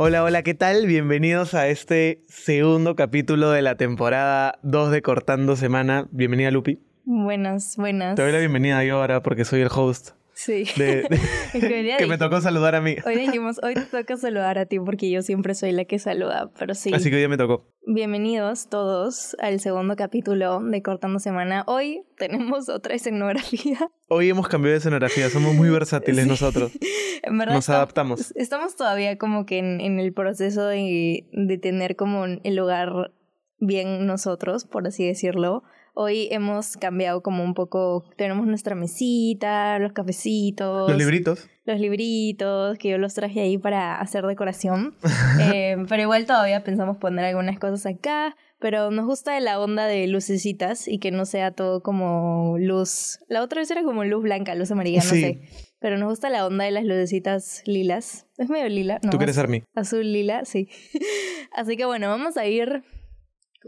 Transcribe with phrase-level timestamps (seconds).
[0.00, 0.86] Hola, hola, ¿qué tal?
[0.86, 6.06] Bienvenidos a este segundo capítulo de la temporada 2 de Cortando Semana.
[6.12, 6.78] Bienvenida, Lupi.
[7.04, 8.14] Buenas, buenas.
[8.14, 10.10] Te doy la bienvenida yo ahora porque soy el host.
[10.40, 10.64] Sí.
[10.76, 11.08] de- de-
[11.54, 12.94] Es que me tocó saludar a mí.
[13.04, 16.52] Hoy dijimos, hoy te toca saludar a ti porque yo siempre soy la que saluda,
[16.56, 16.92] pero sí.
[16.94, 17.66] Así que hoy día me tocó.
[17.86, 21.64] Bienvenidos todos al segundo capítulo de Cortando Semana.
[21.66, 23.90] Hoy tenemos otra escenografía.
[24.06, 26.30] Hoy hemos cambiado de escenografía, somos muy versátiles Sí.
[26.30, 26.70] nosotros.
[27.24, 28.32] En verdad Nos estamos- adaptamos.
[28.36, 33.10] Estamos todavía como que en, en el proceso de, de tener como el lugar
[33.58, 35.64] bien nosotros, por así decirlo.
[36.00, 41.48] Hoy hemos cambiado como un poco, tenemos nuestra mesita, los cafecitos, Los libritos.
[41.64, 44.94] los libritos, que yo los traje ahí para hacer decoración.
[45.52, 50.06] Eh, pero igual todavía pensamos poner algunas cosas acá, pero nos gusta la onda de
[50.06, 53.18] lucecitas y que no sea todo como luz.
[53.26, 55.20] La otra vez era como luz blanca, luz amarilla, no Sí.
[55.20, 55.40] sé.
[55.80, 58.26] Pero nos gusta la onda de las lucecitas lilas.
[58.36, 59.00] ¿Es medio lila?
[59.02, 59.64] No, Tú quieres ser mí.
[59.74, 60.68] Azul lila, sí.
[61.56, 62.84] Así que bueno, vamos a ir...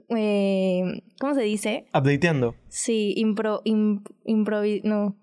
[0.08, 1.86] eh, ¿Cómo se dice?
[1.94, 2.54] Updateando.
[2.68, 3.62] Sí, impro...
[3.64, 5.16] im- improvi- no.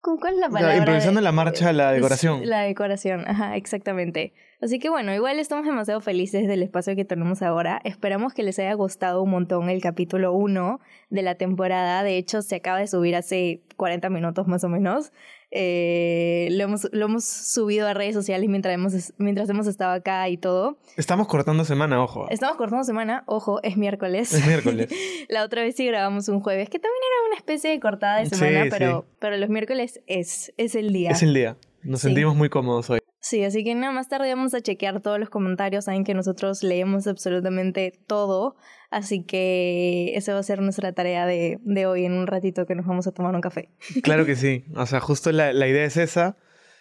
[0.00, 0.76] ¿Cu- ¿Cuál es la palabra?
[0.76, 2.48] improvisando de- la marcha, la decoración.
[2.48, 4.32] La decoración, ajá, exactamente.
[4.60, 7.80] Así que bueno, igual estamos demasiado felices del espacio que tenemos ahora.
[7.84, 12.02] Esperamos que les haya gustado un montón el capítulo 1 de la temporada.
[12.02, 15.12] De hecho, se acaba de subir hace 40 minutos más o menos.
[15.50, 20.28] Eh, lo, hemos, lo hemos subido a redes sociales mientras hemos, mientras hemos estado acá
[20.28, 20.78] y todo.
[20.96, 22.26] Estamos cortando semana, ojo.
[22.28, 24.34] Estamos cortando semana, ojo, es miércoles.
[24.34, 24.88] Es miércoles.
[25.28, 28.26] La otra vez sí grabamos un jueves, que también era una especie de cortada de
[28.26, 28.70] semana, sí.
[28.70, 31.12] pero, pero los miércoles es, es el día.
[31.12, 31.56] Es el día.
[31.82, 32.08] Nos Sí.
[32.08, 32.98] sentimos muy cómodos hoy.
[33.20, 35.86] Sí, así que nada más tarde vamos a chequear todos los comentarios.
[35.86, 38.56] Saben que nosotros leemos absolutamente todo.
[38.90, 42.74] Así que esa va a ser nuestra tarea de, de hoy en un ratito que
[42.74, 43.70] nos vamos a tomar un café.
[44.02, 44.64] Claro que sí.
[44.76, 46.36] O sea, justo la, la idea es esa.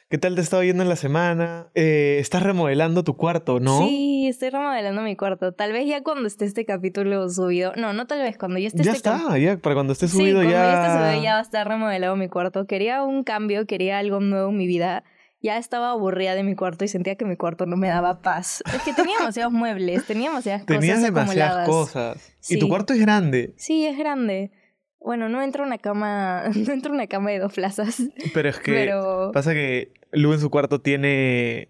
[0.09, 1.67] ¿Qué tal te estaba yendo en la semana?
[1.75, 3.79] Eh, estás remodelando tu cuarto, ¿no?
[3.79, 5.51] Sí, estoy remodelando mi cuarto.
[5.51, 7.73] Tal vez ya cuando esté este capítulo subido.
[7.75, 10.17] No, no tal vez, cuando ya esté ya este está, ya, para cuando esté Sí,
[10.17, 10.63] subido cuando ya...
[10.63, 12.67] ya esté subido ya va a estar remodelado mi cuarto.
[12.67, 15.03] Quería un cambio, quería algo nuevo en mi vida.
[15.47, 18.61] Ya estaba aburrida de mi cuarto y sentía que mi cuarto no me daba paz.
[18.75, 21.69] Es que tenía demasiados muebles, tenía demasiadas Tenías cosas demasiadas acumuladas.
[21.69, 22.33] cosas.
[22.49, 24.51] Y tu cuarto es grande, Sí, es grande.
[24.99, 28.03] Bueno, no entra una cama, no entra una cama de dos plazas,
[28.33, 31.69] pero es que pero pasa que Lu en su cuarto tiene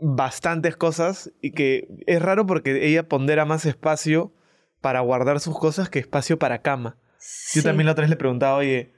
[0.00, 4.32] bastantes cosas y que es raro porque ella pondera más espacio
[4.80, 6.96] para guardar sus cosas que espacio para cama.
[7.52, 8.93] Yo también la otra vez le preguntaba, oye,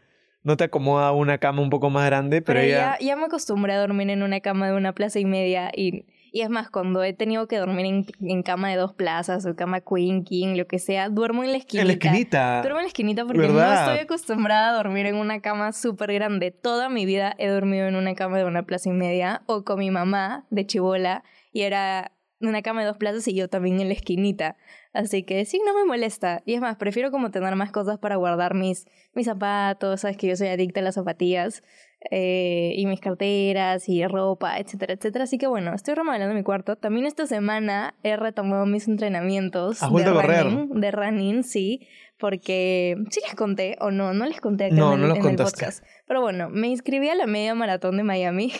[0.46, 2.40] ¿no te acomoda una cama un poco más grande?
[2.40, 2.96] Pero, Pero ella...
[3.00, 6.06] ya, ya me acostumbré a dormir en una cama de una plaza y media y,
[6.30, 9.56] y es más, cuando he tenido que dormir en, en cama de dos plazas o
[9.56, 11.82] cama queen, king, lo que sea, duermo en la esquinita.
[11.82, 12.62] En la esquinita.
[12.62, 16.52] Duermo en la esquinita porque no estoy acostumbrada a dormir en una cama súper grande.
[16.52, 19.80] Toda mi vida he dormido en una cama de una plaza y media o con
[19.80, 23.88] mi mamá de chivola y era una cama de dos plazas y yo también en
[23.88, 24.56] la esquinita.
[24.92, 26.42] Así que sí, no me molesta.
[26.44, 30.26] Y es más, prefiero como tener más cosas para guardar mis, mis zapatos, sabes que
[30.26, 31.62] yo soy adicta a las zapatillas,
[32.10, 35.24] eh, y mis carteras y ropa, etcétera, etcétera.
[35.24, 36.76] Así que bueno, estoy remodelando mi cuarto.
[36.76, 40.44] También esta semana he retomado mis entrenamientos ¿Has vuelto de a correr?
[40.44, 41.86] running, de running, sí,
[42.18, 45.26] porque sí les conté o no, no les conté acá No, en, no los en
[45.26, 45.84] el podcast.
[46.06, 48.52] Pero bueno, me inscribí a la media maratón de Miami.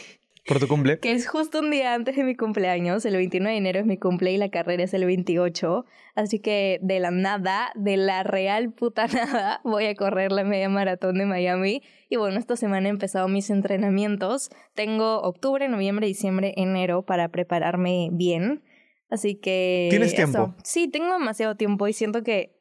[0.47, 1.01] ¿Por tu cumple?
[1.01, 3.05] que es justo un día antes de mi cumpleaños.
[3.05, 5.85] El 29 de enero es mi cumple y la carrera es el 28.
[6.15, 10.69] Así que de la nada, de la real puta nada, voy a correr la media
[10.69, 11.83] maratón de Miami.
[12.09, 14.51] Y bueno, esta semana he empezado mis entrenamientos.
[14.75, 18.63] Tengo octubre, noviembre, diciembre, enero para prepararme bien.
[19.11, 19.89] Así que...
[19.91, 20.17] ¿Tienes eso.
[20.17, 20.55] tiempo?
[20.63, 22.57] Sí, tengo demasiado tiempo y siento que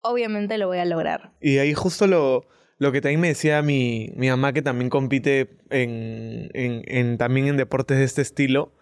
[0.00, 1.32] obviamente lo voy a lograr.
[1.40, 2.46] Y ahí justo lo,
[2.78, 7.46] lo que también me decía mi, mi mamá, que también compite en, en, en- también
[7.48, 8.72] en deportes de este estilo,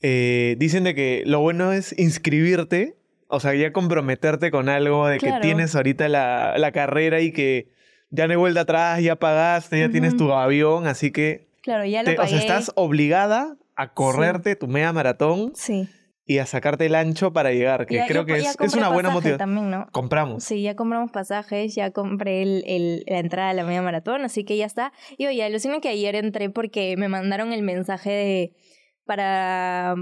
[0.00, 2.96] eh, dicen de que lo bueno es inscribirte,
[3.28, 7.70] o sea, ya comprometerte con algo de que tienes ahorita la, la carrera y que
[8.10, 12.02] ya no hay vuelta atrás, ya pagaste, ya tienes tu avión, así que, Claro, ya
[12.02, 12.28] lo te- o pagué.
[12.30, 15.88] sea, estás obligada a correrte tu media maratón Sí.
[16.24, 18.74] Y a sacarte el ancho para llegar, que Ya- creo ya- que ya es, es
[18.74, 19.38] una buena motivación.
[19.38, 19.86] también, ¿no?
[19.92, 20.44] Compramos.
[20.44, 24.44] Sí, ya compramos pasajes, ya compré el, el- la entrada a la media maratón, así
[24.44, 24.92] que ya está.
[25.18, 28.52] Y oye, alucino que ayer entré porque me mandaron el mensaje de
[29.04, 29.96] para,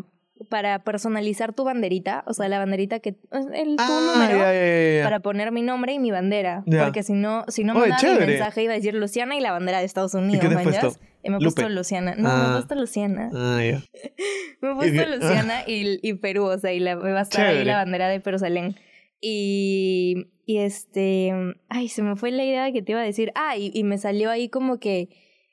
[0.49, 3.17] para personalizar tu banderita, o sea, la banderita que
[3.55, 7.65] el tu Ah, número para poner mi nombre y mi bandera, porque si no si
[7.65, 10.41] no Oye, mandaban el mensaje iba a decir Luciana y la bandera de Estados Unidos,
[10.43, 10.99] qué te has.
[10.99, 12.15] Y me he puesto Luciana.
[12.15, 12.49] No, me Ah.
[12.51, 13.31] he puesto Luciana.
[13.35, 13.83] Ah, ya.
[14.63, 17.65] Me he puesto Luciana y, y Perú, o sea, y la, va a estar ahí
[17.65, 18.77] la bandera de Jerusalén.
[19.21, 21.33] Y, y este,
[21.69, 23.33] ay, se me fue la idea que te iba a decir.
[23.35, 25.09] Ah, y, y me salió ahí como que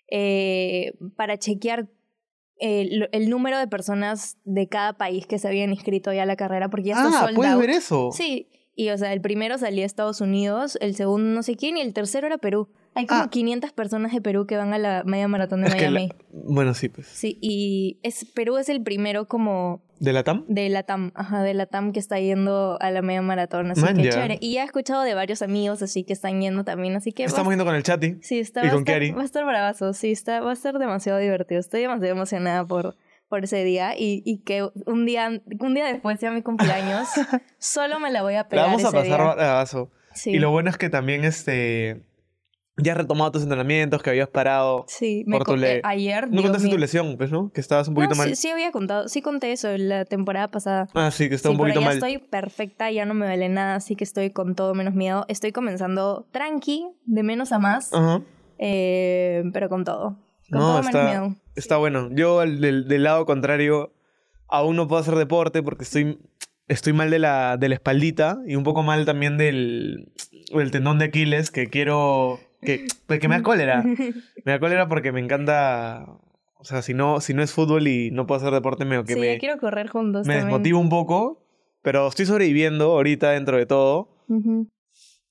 [0.10, 1.88] eh, para chequear
[2.60, 6.36] el, el número de personas de cada país que se habían inscrito ya a la
[6.38, 8.10] carrera, porque ya está Ah, sold ¿puedes ver eso?
[8.12, 8.48] Sí,
[8.78, 11.82] y o sea, el primero salía a Estados Unidos, el segundo no sé quién y
[11.82, 12.70] el tercero era Perú.
[12.94, 13.30] Hay como Ah.
[13.30, 16.10] 500 personas de Perú que van a la media maratón de Es la- Miami.
[16.32, 17.06] Bueno, sí, pues.
[17.08, 20.46] Sí, y es, Perú es el primero como ¿De la TAM?
[20.48, 23.82] de la TAM, ajá, de la TAM que está yendo a la media maratón, así
[23.82, 24.12] Man, que ya.
[24.12, 24.38] chévere.
[24.42, 27.28] Y ya he escuchado de varios amigos así que están yendo también, así que va,
[27.28, 28.04] Estamos viendo con el chat.
[28.04, 28.18] ¿y?
[28.22, 30.56] sí, está, y va, a con estar, va a estar bravazo, sí, está, va a
[30.56, 31.60] ser demasiado divertido.
[31.60, 32.96] Estoy demasiado emocionada por,
[33.30, 37.08] por ese día y, y que un día, un día después sea mi cumpleaños,
[37.60, 39.92] solo me la voy a La pegar vamos a ese pasar bravazo.
[40.14, 40.32] Sí.
[40.32, 42.04] Y lo bueno es que también este
[42.80, 44.86] ya has retomado tus entrenamientos que habías parado.
[44.88, 46.30] Sí, me por tu co- le- ayer.
[46.32, 46.80] No contaste tu mío.
[46.80, 47.52] lesión, pues, ¿no?
[47.52, 48.36] Que estabas un No, poquito sí, mal.
[48.36, 50.88] sí había contado, sí conté eso la temporada pasada.
[50.94, 51.96] Ah, sí, que está sí, un poquito pero ya mal.
[51.98, 55.26] estoy perfecta, ya no me duele nada, así que estoy con todo menos miedo.
[55.28, 58.22] Estoy comenzando tranqui, de menos a más, Ajá.
[58.60, 60.18] eh, pero con todo.
[60.50, 62.10] No, está, está bueno.
[62.12, 63.94] Yo, del, del lado contrario,
[64.48, 66.20] aún no puedo hacer deporte porque estoy,
[66.68, 70.12] estoy mal de la, de la espaldita y un poco mal también del,
[70.54, 72.40] del tendón de Aquiles, que quiero...
[72.62, 73.84] Que, pues que me da cólera.
[74.46, 76.06] Me da cólera porque me encanta...
[76.60, 79.14] O sea, si no, si no es fútbol y no puedo hacer deporte, me, que
[79.14, 80.48] sí, me, quiero correr juntos me también.
[80.48, 81.46] desmotiva un poco.
[81.84, 84.10] Pero estoy sobreviviendo ahorita dentro de todo.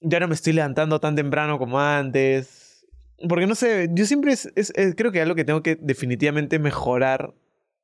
[0.00, 2.65] Ya no me estoy levantando tan temprano como antes.
[3.28, 6.58] Porque no sé, yo siempre es, es- es- creo que algo que tengo que definitivamente
[6.58, 7.34] mejorar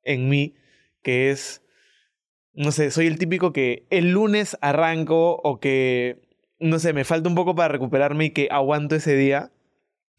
[0.03, 0.55] en mí,
[1.01, 1.61] que es,
[2.53, 6.21] no sé, soy el típico que el lunes arranco o que,
[6.59, 9.51] no sé, me falta un poco para recuperarme y que aguanto ese día.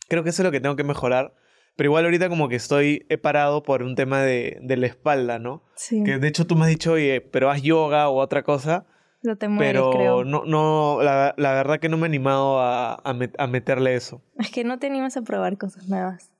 [0.08, 1.34] Creo que eso es lo que tengo que mejorar.
[1.76, 5.38] Pero igual ahorita como que estoy he parado por un tema de, de la espalda,
[5.40, 5.64] ¿no?
[5.76, 8.87] Sí, Que de hecho tú me has dicho, oye, pero haz yoga o otra cosa.
[9.25, 10.25] No te mueres, Pero creo.
[10.25, 13.94] no, no, la, la verdad que no me he animado a, a, met- a meterle
[13.94, 14.23] eso.
[14.38, 16.31] Es que no te animas a probar cosas nuevas.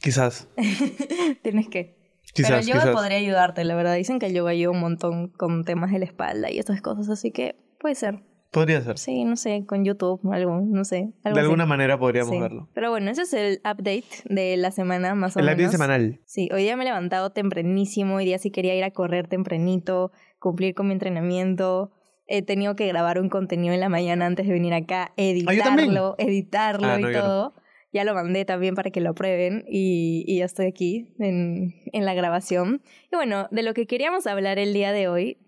[0.00, 0.48] Quizás,
[1.42, 1.96] Tienes que.
[2.34, 2.94] quizás, Pero el yoga quizás.
[2.94, 3.94] podría ayudarte, la verdad.
[3.96, 7.08] Dicen que el yoga ayuda un montón con temas de la espalda y estas cosas,
[7.08, 8.22] así que puede ser.
[8.50, 8.98] Podría ser.
[8.98, 11.12] Sí, no sé, con YouTube, algo, no sé.
[11.24, 11.40] Algo de así.
[11.40, 12.38] alguna manera podríamos Sí.
[12.40, 12.68] verlo.
[12.72, 15.58] Pero bueno, ese es el update de la semana, más o El menos.
[15.58, 16.20] update semanal.
[16.24, 20.12] Sí, hoy día me he levantado tempranísimo, hoy día sí quería ir a correr tempranito,
[20.38, 21.90] cumplir con mi entrenamiento.
[22.26, 26.14] He tenido que grabar un contenido en la mañana antes de venir acá, Ah, editarlo,
[26.18, 27.24] editarlo Ah, y no, yo no.
[27.24, 27.54] todo.
[27.92, 32.04] Ya lo mandé también para que lo aprueben y, y ya estoy aquí en, en
[32.04, 32.82] la grabación.
[33.12, 35.38] Y bueno, de lo que queríamos hablar el día de hoy,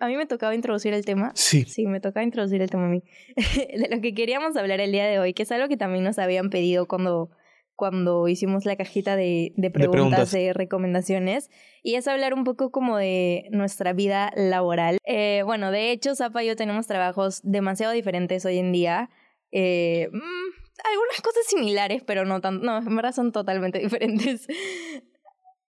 [0.00, 1.32] a mí me tocaba introducir el tema.
[1.34, 1.64] Sí.
[1.64, 3.02] Sí, me tocaba introducir el tema a mí.
[3.36, 6.18] de lo que queríamos hablar el día de hoy, que es algo que también nos
[6.18, 7.30] habían pedido cuando,
[7.76, 10.56] cuando hicimos la cajita de, de preguntas, de, preguntas.
[10.56, 11.50] recomendaciones,
[11.82, 14.98] y es hablar un poco como de nuestra vida laboral.
[15.04, 19.10] Eh, bueno, de hecho, Zapa y yo tenemos trabajos demasiado diferentes hoy en día.
[19.52, 24.46] Eh, mm, algunas cosas similares, pero no tan, no, en verdad son totalmente diferentes.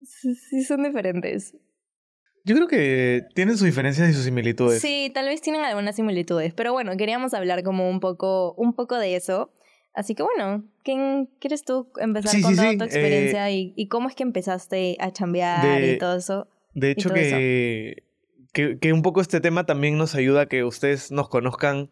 [0.04, 1.56] Sí, sí son diferentes.
[2.44, 4.82] Yo creo que tienen sus diferencias y sus similitudes.
[4.82, 8.98] Sí, tal vez tienen algunas similitudes, pero bueno, queríamos hablar como un poco, un poco
[8.98, 9.54] de eso.
[9.94, 14.16] Así que bueno, ¿quién quieres tú empezar Sí, tu eh, experiencia y, y cómo es
[14.16, 16.48] que empezaste a chambear de- y todo eso?
[16.74, 18.04] De hecho que,
[18.54, 21.90] que, que un poco este tema también nos ayuda a que ustedes nos conozcan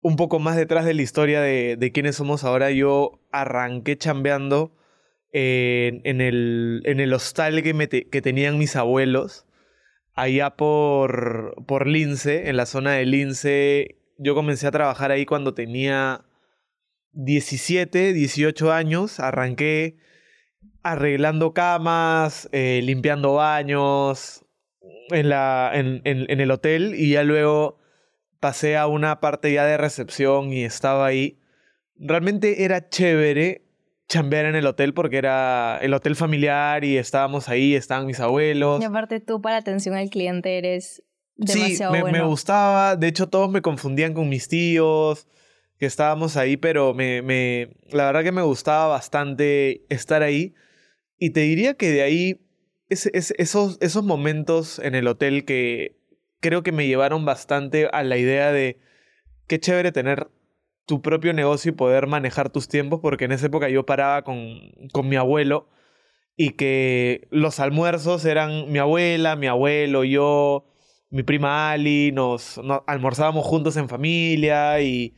[0.00, 2.70] un poco más detrás de la historia de, de quiénes somos ahora.
[2.70, 4.72] Yo arranqué chambeando
[5.32, 9.44] en, en el, en el hostal que, me te- que tenían mis abuelos,
[10.14, 13.96] allá por, por Lince, en la zona de Lince.
[14.16, 16.24] Yo comencé a trabajar ahí cuando tenía
[17.22, 19.18] 17, 18 años.
[19.20, 19.96] Arranqué
[20.82, 24.44] arreglando camas, eh, limpiando baños
[25.10, 27.78] en, la, en, en- en el hotel y ya luego
[28.40, 31.38] pasé a una parte ya de recepción y estaba ahí.
[31.96, 33.62] Realmente era chévere
[34.08, 38.80] chambear en el hotel porque era el hotel familiar y estábamos ahí, estaban mis abuelos.
[38.80, 41.02] Y aparte tú para atención al cliente eres
[41.46, 42.18] Sí, demasiado me, bueno.
[42.18, 42.96] me gustaba.
[42.96, 45.26] De hecho, todos me confundían con mis tíos
[45.78, 50.54] que estábamos ahí, pero me, me, la verdad que me gustaba bastante estar ahí.
[51.18, 52.40] Y te diría que de ahí,
[52.88, 55.96] esos, esos momentos en el hotel que
[56.40, 58.78] creo que me llevaron bastante a la idea de
[59.46, 60.28] qué chévere tener
[60.86, 64.72] tu propio negocio y poder manejar tus tiempos, porque en esa época yo paraba con,
[64.92, 65.68] con mi abuelo
[66.36, 70.64] y que los almuerzos eran mi abuela, mi abuelo, yo,
[71.10, 75.14] mi prima Ali, nos, nos almorzábamos juntos en familia y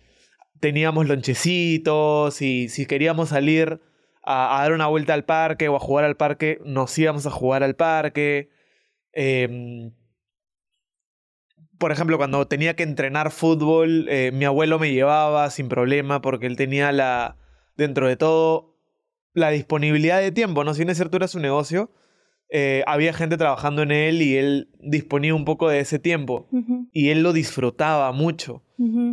[0.61, 3.81] teníamos lonchecitos y si queríamos salir
[4.23, 7.63] a, dar una vuelta al parque o a jugar al parque, nos íbamos a jugar
[7.63, 8.51] al parque.
[9.13, 9.93] Em,
[11.79, 16.47] por ejemplo, cuando tenía que entrenar fútbol, eh, mi abuelo me llevaba sin problema porque
[16.47, 17.39] él tenía la,
[17.77, 18.77] dentro de todo,
[19.33, 20.75] la disponibilidad de tiempo, ¿no?
[20.75, 21.91] Si bien es cierto su negocio,
[22.53, 26.49] eh, había gente trabajando en él y él disponía un poco de ese tiempo.
[26.93, 28.63] Y él lo disfrutaba mucho.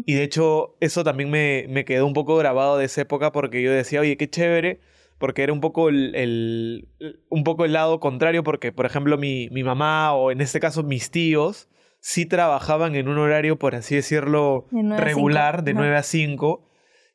[0.05, 3.61] Y de hecho, eso también me, me quedó un poco grabado de esa época porque
[3.61, 4.79] yo decía, oye, qué chévere,
[5.17, 6.87] porque era un poco el, el-
[7.29, 10.83] un poco el lado contrario, porque, por ejemplo, mi, mi mamá o en este caso
[10.83, 11.67] mis tíos
[11.99, 15.05] sí trabajaban en un horario, por así decirlo, De nueve a cinco.
[15.05, 15.79] regular, de Ajá.
[15.81, 16.69] 9 a 5,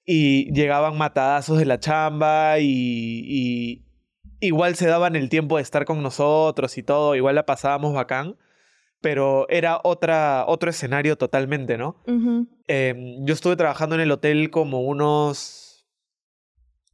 [0.05, 2.67] y llegaban matadazos de la chamba y,
[3.25, 3.83] y
[4.43, 8.37] igual se daban el tiempo de estar con nosotros y todo, igual la pasábamos bacán,
[9.01, 12.03] pero era otra, otro escenario totalmente, ¿no?
[12.69, 15.87] Eh, yo estuve trabajando en el hotel como unos.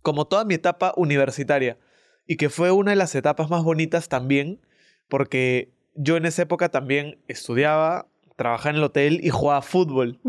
[0.02, 1.78] como toda mi etapa universitaria.
[2.26, 4.60] Y que fue una de las etapas más bonitas también,
[5.08, 10.20] porque yo en esa época también estudiaba, trabajaba en el hotel y jugaba fútbol.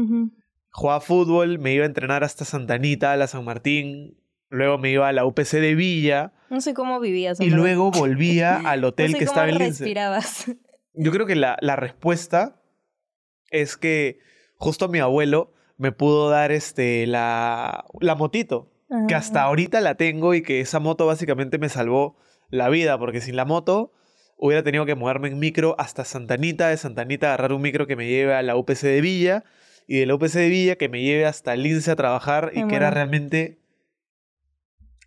[0.72, 4.18] Jugaba fútbol, me iba a entrenar hasta Santa Anita, a la San Martín,
[4.50, 7.40] luego me iba a la UPC de Villa No sé cómo vivías.
[7.40, 9.84] y luego volvía al hotel no sé que cómo estaba en Lince.
[9.84, 10.52] respirabas.
[10.94, 12.62] Yo creo que la, la respuesta
[13.52, 14.20] es que
[14.58, 18.72] justo mi abuelo me pudo dar este, la, la motito,
[19.08, 22.18] que hasta Ah, ahorita la tengo y que esa moto básicamente me salvó
[22.50, 23.94] la vida, porque sin la moto
[24.36, 28.08] hubiera tenido que moverme en micro hasta Santanita, de Santanita agarrar un micro que me
[28.08, 29.44] lleve a la UPC de Villa
[29.88, 32.76] y de la UPC de Villa que me lleve hasta Lince a trabajar y que
[32.76, 33.59] era realmente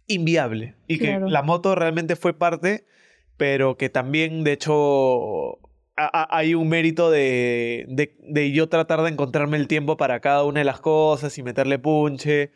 [0.07, 1.27] inviable y Claro.
[1.27, 2.85] que la moto realmente fue parte,
[3.37, 5.59] pero que también de hecho
[5.97, 10.21] a- a- hay un mérito de, de, de yo tratar de encontrarme el tiempo para
[10.21, 12.51] cada una de las cosas y meterle punche.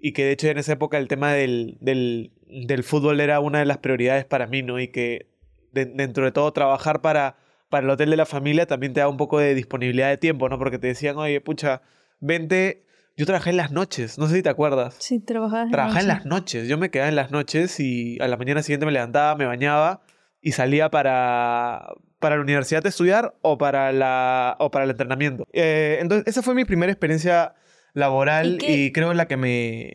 [0.00, 3.58] Y que de hecho en esa época el tema del, del, del fútbol era una
[3.58, 4.78] de las prioridades para mí, ¿no?
[4.78, 5.26] Y que
[5.72, 7.36] de- dentro de todo trabajar para,
[7.68, 10.48] para el hotel de la familia también te da un poco de disponibilidad de tiempo,
[10.48, 10.56] ¿no?
[10.58, 11.82] Porque te decían, oye, pucha,
[12.20, 12.84] vente.
[13.18, 14.94] Yo trabajé en las noches, no sé si te acuerdas.
[15.00, 15.70] Sí, trabajabas.
[15.72, 18.86] Trabajaba en las noches, yo me quedaba en las noches y a la mañana siguiente
[18.86, 20.02] me levantaba, me bañaba
[20.40, 25.48] y salía para, para la universidad a estudiar o para, la, o para el entrenamiento.
[25.52, 27.54] Eh, entonces, esa fue mi primera experiencia
[27.92, 29.94] laboral ¿Y y, qué- creo la que me...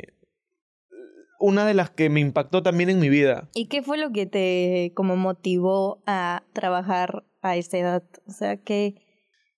[1.40, 3.50] Una de las que me impactó también en mi vida.
[3.54, 8.04] ¿Y qué fue lo que te como motivó a trabajar a esa edad?
[8.28, 8.58] O sea,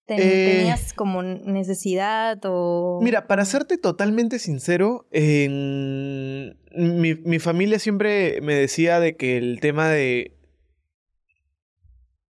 [0.07, 8.53] Eh, tenías como necesidad o Mira, para serte totalmente sincero, mi, mi familia siempre me
[8.53, 10.35] decía de que el tema de,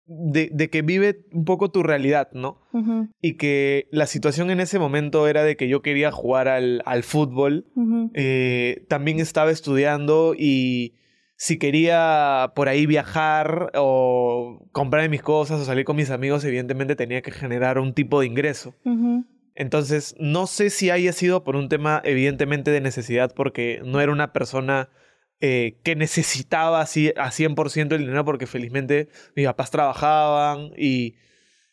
[0.06, 2.62] de, de que vive un poco tu realidad, ¿no?
[3.22, 7.04] Y que la situación en ese momento era de que yo quería jugar al, al
[7.04, 7.66] fútbol.
[8.14, 10.94] Eh, también estaba estudiando y
[11.44, 16.96] si quería por ahí viajar o comprar mis cosas o salir con mis amigos, evidentemente
[16.96, 18.74] tenía que generar un tipo de ingreso.
[19.54, 24.14] Entonces, no sé si haya sido por un tema evidentemente de necesidad, porque no era
[24.14, 24.88] una persona
[25.42, 31.16] eh, que necesitaba así a 100% el dinero, porque felizmente mis papás trabajaban y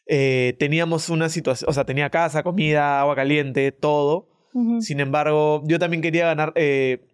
[0.07, 4.27] eh, teníamos una situación, o sea, tenía casa, comida, agua caliente, todo.
[4.81, 7.07] Sin embargo, yo también quería ganar, eh,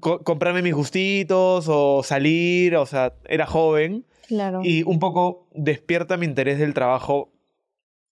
[0.00, 4.04] co- comprarme mis gustitos o salir, o sea, era joven.
[4.26, 4.60] Claro.
[4.62, 7.32] Y un poco despierta mi interés del trabajo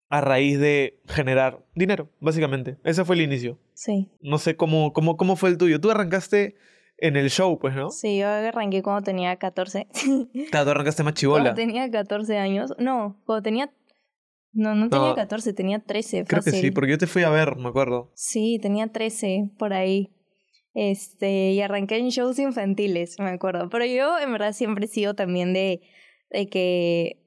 [0.10, 2.77] a raíz de generar dinero, básicamente.
[2.83, 3.57] Ese fue el inicio.
[3.74, 4.12] Sí.
[4.22, 5.81] No sé cómo, cómo, cómo fue el tuyo.
[5.81, 6.55] Tú arrancaste
[6.98, 7.89] en el show, pues, ¿no?
[7.89, 9.88] Sí, yo arranqué cuando tenía 14.
[10.51, 11.43] Claro, tú arrancaste más chivola.
[11.45, 12.74] Cuando tenía 14 años.
[12.77, 13.74] No, cuando tenía.
[14.51, 15.15] No, no tenía No.
[15.15, 16.25] 14, tenía 13.
[16.25, 16.62] Creo que fácil.
[16.62, 18.12] sí, porque yo te fui a ver, me acuerdo.
[18.13, 20.13] Sí, tenía 13 por ahí.
[20.73, 23.69] Este, y arranqué en shows infantiles, me acuerdo.
[23.69, 25.81] Pero yo en verdad siempre he sido también de,
[26.31, 27.19] de que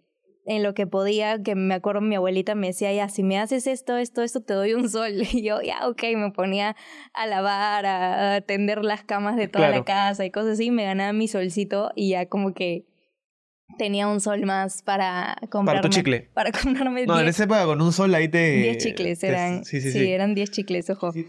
[0.48, 3.66] en lo que podía, que me acuerdo mi abuelita me decía, ya, si me haces
[3.66, 5.12] esto, esto, esto, te doy un sol.
[5.32, 6.76] Y yo, ya, ok, me ponía
[7.14, 9.78] a lavar, a, a atender las camas de toda Claro.
[9.80, 12.86] la casa y cosas así, me ganaba mi solcito y ya como que
[13.78, 15.66] tenía un sol más para comprarme.
[15.66, 16.30] Para tu chicle.
[16.34, 18.56] Para comprarme No, en 10 esa época con un sol ahí te...
[18.58, 19.64] 10 chicles te- eran.
[19.64, 20.08] Sí, sí, sí.
[20.10, 21.12] eran 10 chicles, ojo.
[21.12, 21.26] Sí.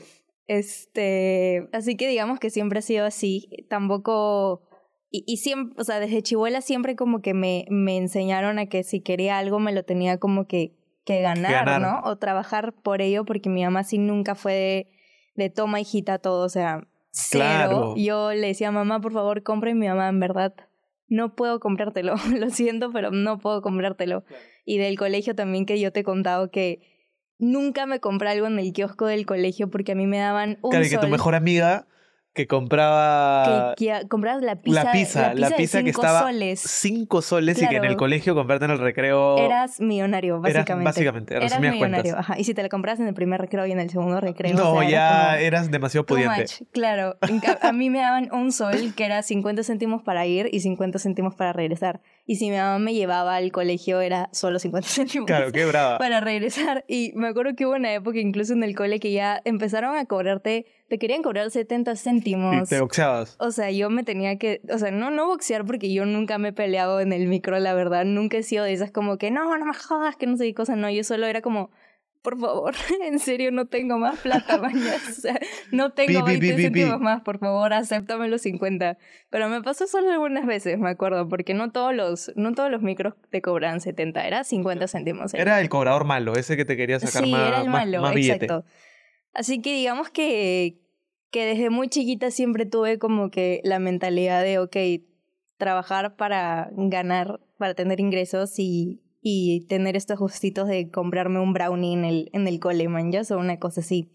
[0.48, 3.66] Este, así que digamos que siempre ha sido así.
[3.70, 4.64] Tampoco.
[5.10, 8.84] Y, y siempre, o sea, desde chivuela siempre como que me, me enseñaron a que
[8.84, 10.76] si quería algo me lo tenía como que,
[11.06, 11.82] que ganar, ganar.
[11.82, 12.02] ¿no?
[12.10, 14.92] O trabajar por ello, porque mi mamá sí nunca fue de,
[15.36, 17.44] de toma hijita todo, o sea, cero.
[17.44, 17.94] Claro.
[17.96, 20.54] Yo le decía, mamá, por favor, compre y mi mamá, en verdad,
[21.08, 22.16] no puedo comprártelo.
[22.38, 24.24] lo siento, pero no puedo comprártelo.
[24.66, 26.97] Y del colegio también que yo te he contado que
[27.40, 30.72] nunca me compré algo en el kiosco del colegio porque a mí me daban un
[30.72, 31.86] Claro, y que tu mejor amiga
[32.34, 36.20] que compraba que, que comprabas la pizza, la pizza, la pizza, de que cinco estaba
[36.22, 36.60] soles.
[36.60, 40.86] cinco soles y que en el colegio comprarte en el recreo Eras millonario, Eras- básicamente.
[40.86, 42.14] básicamente, Eras millonario, cuentas.
[42.14, 42.40] ajá.
[42.40, 44.56] Y si te la compras en el primer recreo y en el segundo recreo.
[44.56, 46.42] No, o sea, era ya como eras demasiado pudiente.
[46.42, 47.18] much, Claro.
[47.62, 51.34] A mí me daban un sol que era 50 céntimos para ir y 50 céntimos
[51.34, 52.02] para regresar.
[52.30, 55.28] Y si mi mamá me llevaba al colegio era solo 50 céntimos.
[55.28, 55.98] Claro, qué brava.
[55.98, 56.84] Para regresar.
[56.88, 60.06] Y me acuerdo que hubo una época incluso en el cole que ya empezaron a
[60.06, 62.68] cobrarte, te querían cobrar 70 Y céntimos.
[62.68, 63.38] te boxeabas.
[63.40, 66.50] O sea, yo me tenía que, o sea, no, no boxear porque yo nunca me
[66.50, 68.04] he peleado en el micro, la verdad.
[68.04, 70.54] Nunca he sido de esas como que, no, no me jodas, que no sé qué
[70.54, 70.76] cosa.
[70.76, 71.72] No, yo solo era como,
[72.28, 75.02] por favor, en serio, no tengo más plata, mañas.
[75.18, 75.40] O sea,
[75.72, 76.62] no tengo Pi, pi, 20 pi, pi, pi.
[76.64, 78.98] céntimos más, por favor, acéptame los 50.
[79.30, 82.82] Pero me pasó solo algunas veces, me acuerdo, porque no todos los, no todos los
[82.82, 85.34] micros te cobran 70, era 50 céntimos.
[85.36, 88.02] Era el cobrador malo, ese que te quería sacar sí, más, era el más- malo,
[88.02, 88.44] más billete.
[88.44, 88.66] exacto.
[89.34, 90.82] Así que digamos que,
[91.32, 94.76] que desde muy chiquita siempre tuve como que la mentalidad de, ok,
[95.56, 101.94] trabajar para ganar, para tener ingresos y, y tener estos gustitos de comprarme un brownie
[101.94, 104.10] en el, en el cole, man, ya o una cosa así.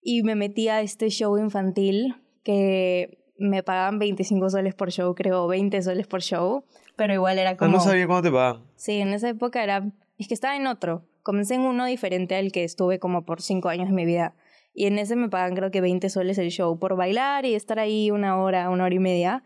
[0.00, 5.48] Y me metí a este show infantil que me pagaban 25 soles por show, creo,
[5.48, 6.64] 20 soles por show,
[6.96, 7.72] pero igual era Ah, como...
[7.72, 8.62] no sabía cuándo te pagaban.
[8.76, 9.90] Sí, en esa época era...
[10.16, 11.02] Es que estaba en otro.
[11.24, 14.34] Comencé en uno diferente al que estuve como por cinco años de mi vida.
[14.72, 17.78] Y en ese me pagan creo que 20 soles el show por bailar y estar
[17.80, 19.42] ahí una hora, una hora y media.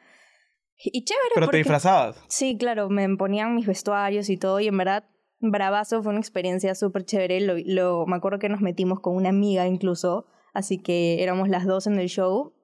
[0.82, 1.56] Y chévere Pero porque...
[1.56, 2.22] te disfrazabas.
[2.28, 5.04] Sí, claro, me ponían mis vestuarios y todo y en verdad
[5.40, 7.40] bravazo, fue una experiencia súper chévere.
[7.40, 11.66] Lo, lo, me acuerdo que nos metimos con una amiga incluso, así que éramos las
[11.66, 12.54] dos en el show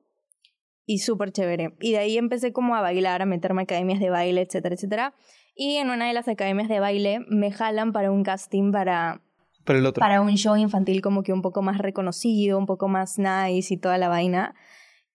[0.84, 1.74] y súper chévere.
[1.80, 5.14] Y de ahí empecé como a bailar, a meterme a academias de baile, etcétera, etcétera.
[5.54, 9.22] Y en una de las academias de baile me jalan para un casting para,
[9.64, 10.00] Pero el otro.
[10.00, 13.76] para un show infantil como que un poco más reconocido, un poco más nice y
[13.78, 14.54] toda la vaina.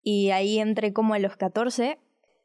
[0.01, 1.99] Y ahí entré como a los 14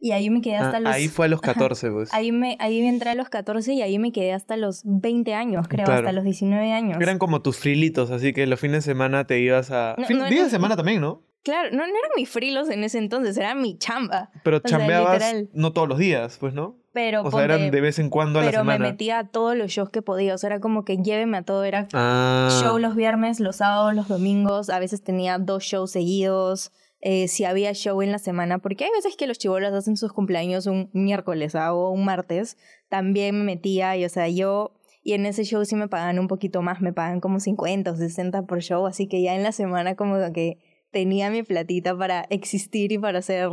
[0.07, 0.93] y ahí me quedé hasta Ah, los...
[0.95, 2.13] Ahí fue a los 14, pues.
[2.15, 5.67] Ahí me, ahí entré a los 14 y ahí me quedé hasta los 20 años,
[5.69, 6.01] creo, Claro.
[6.01, 6.99] hasta los 19 años.
[7.01, 9.95] Eran como tus frilitos, así que los fines de semana te ibas a...
[9.99, 11.23] No, Fin- no días de eran- semana también, ¿no?
[11.43, 14.31] Claro, no, no eran mis frilos en ese entonces, era mi chamba.
[14.43, 15.49] Pero sea, chambeabas literal.
[15.53, 16.77] no todos los días, pues, ¿no?
[16.93, 18.91] Pero, O sea, eran ponte- de vez en cuando a la pero me semana.
[18.91, 21.63] metía a todos los shows que podía, o sea, era como que lléveme a todo,
[21.63, 22.49] era Ah.
[22.63, 27.44] show los viernes, los sábados, los domingos, a veces tenía dos shows seguidos, eh, si
[27.44, 30.90] había show en la semana, porque hay veces que los chibolos hacen sus cumpleaños un
[30.92, 32.56] miércoles ah, o un martes,
[32.88, 36.26] también me metía y, o sea, yo, y en ese show sí me pagan un
[36.26, 39.52] poquito más, me pagan como 50 o 60 por show, así que ya en la
[39.52, 40.59] semana como que
[40.90, 43.50] tenía mi platita para existir y para hacer...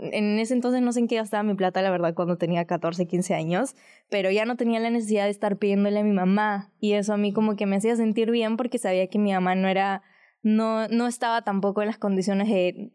[0.00, 3.08] En ese entonces no sé en qué gastaba mi plata, la verdad, cuando tenía 14,
[3.08, 3.74] 15 años,
[4.10, 7.16] pero ya no tenía la necesidad de estar pidiéndole a mi mamá y eso a
[7.16, 10.04] mí como que me hacía sentir bien porque sabía que mi mamá no era
[10.42, 12.92] no no estaba tampoco en las condiciones de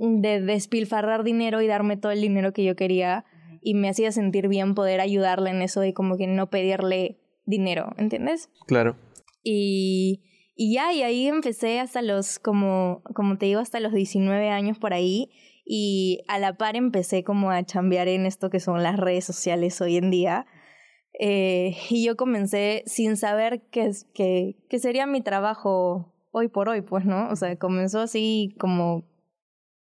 [0.00, 3.24] de despilfarrar dinero y darme todo el dinero que yo quería
[3.60, 7.90] y me hacía sentir bien poder ayudarle en eso de como que no pedirle dinero,
[7.96, 8.48] ¿entiendes?
[8.68, 8.96] Claro.
[9.42, 10.22] Y
[10.54, 14.78] y ya y ahí empecé hasta los como como te digo hasta los 19 años
[14.78, 15.30] por ahí
[15.64, 19.80] y a la par empecé como a chambear en esto que son las redes sociales
[19.80, 20.46] hoy en día.
[21.20, 26.68] Eh, y yo comencé sin saber que, es- que, que sería mi trabajo hoy por
[26.68, 27.28] hoy, pues, ¿no?
[27.30, 29.04] O sea, comenzó así como,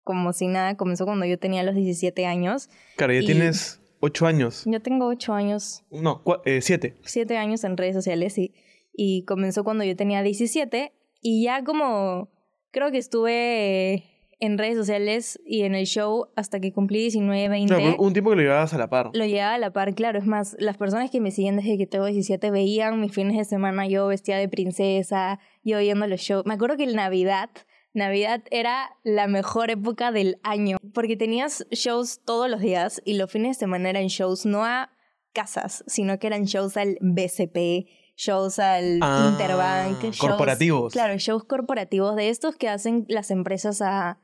[0.04, 2.70] como si nada, comenzó cuando yo tenía los 17 años.
[2.98, 4.64] Claro, ya Y- tienes ocho años.
[4.66, 6.96] Yo tengo 8 años, No, cua- eh, siete.
[7.06, 8.54] 7 años en redes sociales y,
[8.94, 12.30] y comenzó cuando yo tenía 17 y ya como
[12.72, 14.04] creo que estuve
[14.40, 17.74] en redes sociales y en el show hasta que cumplí 19, 20.
[17.76, 19.12] Claro, un tiempo que lo llevabas a la par.
[19.14, 20.20] Lo llevaba a la par, claro.
[20.20, 23.46] Es más, las personas que me siguen desde que tengo 17 veían mis fines de
[23.46, 26.46] semana yo vestida de princesa, yo yendo a los shows.
[26.46, 27.50] Me acuerdo que el Navidad,
[27.94, 33.32] Navidad era la mejor época del año, porque tenías shows todos los días y los
[33.32, 34.92] fines de semana eran shows no a
[35.34, 40.94] casas, sino que eran shows al BCP, shows al Ah, Interbank, shows- corporativos.
[40.94, 44.20] Claro, shows corporativos de estos que hacen las empresas a,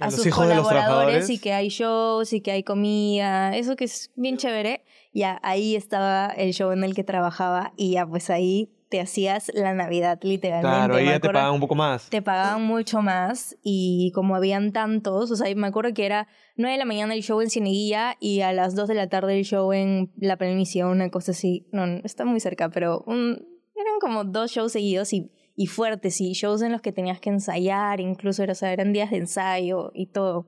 [0.00, 1.30] A a los sus hijos de los colaboradores trabajadores.
[1.30, 4.84] y que hay shows y que hay comida, eso que es bien chévere.
[5.12, 9.50] Ya ahí estaba el show en el que trabajaba y ya pues ahí te hacías
[9.54, 10.68] la Navidad literalmente.
[10.76, 12.08] Claro, ahí ya te pagan un poco más.
[12.10, 16.26] te pagaban mucho más y como habían tantos, o sea, me acuerdo que era
[16.56, 19.38] 9 de la mañana el show en Cieneguilla y a las 2 de la tarde
[19.38, 21.66] el show en La Planicie, una cosa así.
[21.72, 26.20] No, no, está muy cerca, pero un- eran como dos shows seguidos y, y fuertes
[26.20, 29.90] y shows en los que tenías que ensayar, incluso era, o eran días de ensayo
[29.94, 30.46] y todo.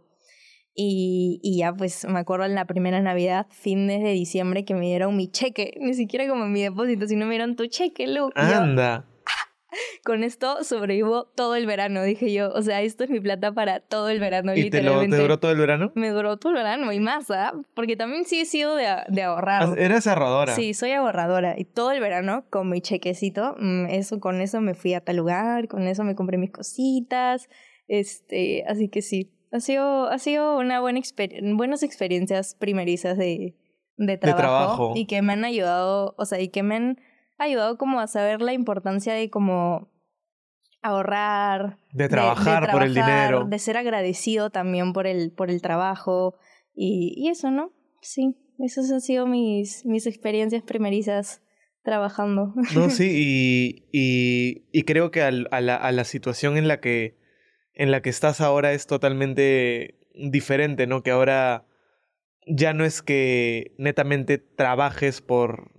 [0.75, 4.87] Y, y ya pues me acuerdo en la primera Navidad, fines de diciembre, que me
[4.87, 8.33] dieron mi cheque, ni siquiera como mi depósito, sino me dieron tu cheque, Luke.
[8.37, 9.07] Anda.
[10.05, 12.51] con esto sobrevivo todo el verano, dije yo.
[12.51, 15.17] O sea, esto es mi plata para todo el verano, ¿Y te, lo, literalmente.
[15.17, 15.93] te duró todo el verano?
[15.95, 17.53] Me duró todo el verano y más, ¿ah?
[17.75, 19.62] Porque también sí he sido de, de ahorrar.
[19.62, 20.55] Ah, Eres ahorradora.
[20.55, 21.55] Sí, soy ahorradora.
[21.59, 25.17] Y todo el verano, con mi chequecito, mm, eso, con eso me fui a tal
[25.17, 27.49] lugar, con eso me compré mis cositas.
[27.89, 29.33] Este, así que sí.
[29.53, 33.55] Ha sido, ha sido una buena exper buenas experiencias primerizas de,
[33.97, 34.93] de trabajo, trabajo.
[34.97, 37.01] y que me han ayudado, o sea, y que me han
[37.38, 39.90] ayudado como a saber la importancia de como
[40.83, 43.44] ahorrar, De trabajar por el trabajar, dinero.
[43.49, 46.37] de ser agradecido también por el, por el trabajo
[46.75, 47.72] y, y eso, ¿no?
[48.01, 51.42] Sí, esas han sido mis, mis experiencias primerizas
[51.83, 52.55] trabajando.
[52.75, 56.81] No, sí, y, y, y creo que al- a, la, a la situación en la
[56.81, 57.16] que
[57.79, 61.03] en la que estás ahora es totalmente diferente, ¿no?
[61.03, 61.66] Que ahora
[62.46, 65.72] ya no es que netamente trabajes por,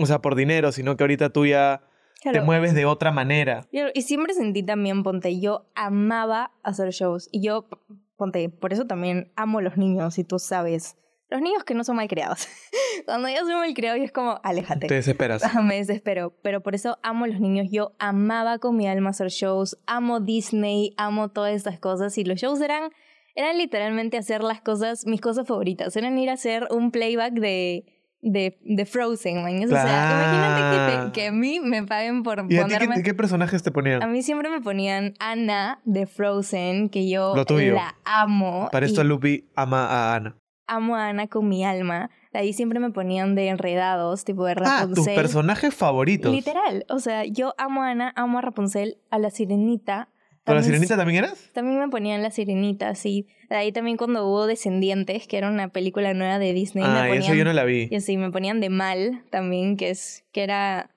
[0.00, 1.82] o sea, por dinero, sino que ahorita tú ya
[2.22, 3.66] te mueves de otra manera.
[3.94, 7.28] Y siempre sentí también, ponte, yo amaba hacer shows.
[7.32, 7.68] Y yo,
[8.16, 10.96] ponte, por eso también amo los niños, y tú sabes.
[11.28, 12.46] Los niños que no son malcriados.
[13.06, 14.86] Cuando yo soy malcriado, yo es como, aléjate.
[14.86, 15.42] Te desesperas.
[15.64, 16.34] Me desespero.
[16.42, 17.68] Pero por eso amo los niños.
[17.70, 19.78] Yo amaba con mi alma hacer shows.
[19.86, 22.18] Amo Disney, amo todas estas cosas.
[22.18, 22.92] Y los shows eran,
[23.34, 25.96] eran literalmente hacer las cosas, mis cosas favoritas.
[25.96, 27.86] Eran ir a hacer un playback de,
[28.22, 29.62] de, de Frozen, man.
[29.64, 32.94] O sea, imagínate que, te- que a mí me paguen por ¿Y a ti ponerme...
[32.96, 34.10] qué, qué personajes te A ponían?
[34.12, 37.74] mí siempre me ponían Anna de Frozen, que yo Lo tuyo.
[37.74, 38.68] la amo.
[38.72, 40.36] Para esto Lupi ama a Ana.
[40.68, 42.10] amo a Anna con mi alma.
[42.32, 45.14] De ahí siempre me ponían de enredados, tipo de Ah, tus Rapunzel.
[45.16, 46.32] personajes favoritos.
[46.32, 46.86] Literal.
[46.88, 50.08] O sea, yo amo a Ana, amo a Rapunzel, a la sirenita.
[50.44, 51.50] ¿Con la sirenita también eras?
[51.52, 53.28] También me ponían la sirenita, sí.
[53.48, 57.04] De ahí también cuando hubo Descendientes, que era una película nueva de Disney, me Ah,
[57.06, 57.22] ponían...
[57.22, 57.88] eso yo no la vi.
[57.90, 60.90] y así, me ponían de Mal también, que es que era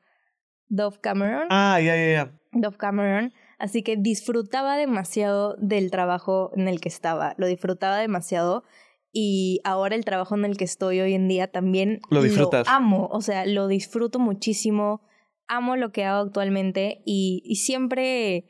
[0.68, 1.48] Dove Cameron.
[1.52, 2.32] Ah, ya, ya, ya.
[2.54, 3.34] Dove Cameron.
[3.60, 7.36] Así que disfrutaba demasiado del trabajo en el que estaba.
[7.38, 8.64] Lo disfrutaba demasiado.
[9.12, 12.68] Y ahora el trabajo en el que estoy hoy en día también Lo disfrutas.
[12.68, 13.08] amo.
[13.12, 15.02] O sea, lo disfruto muchísimo.
[15.48, 17.02] Amo lo que hago actualmente.
[17.06, 18.46] Y, y siempre,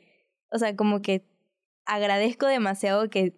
[0.50, 1.24] o sea, como que
[1.84, 3.34] agradezco demasiado que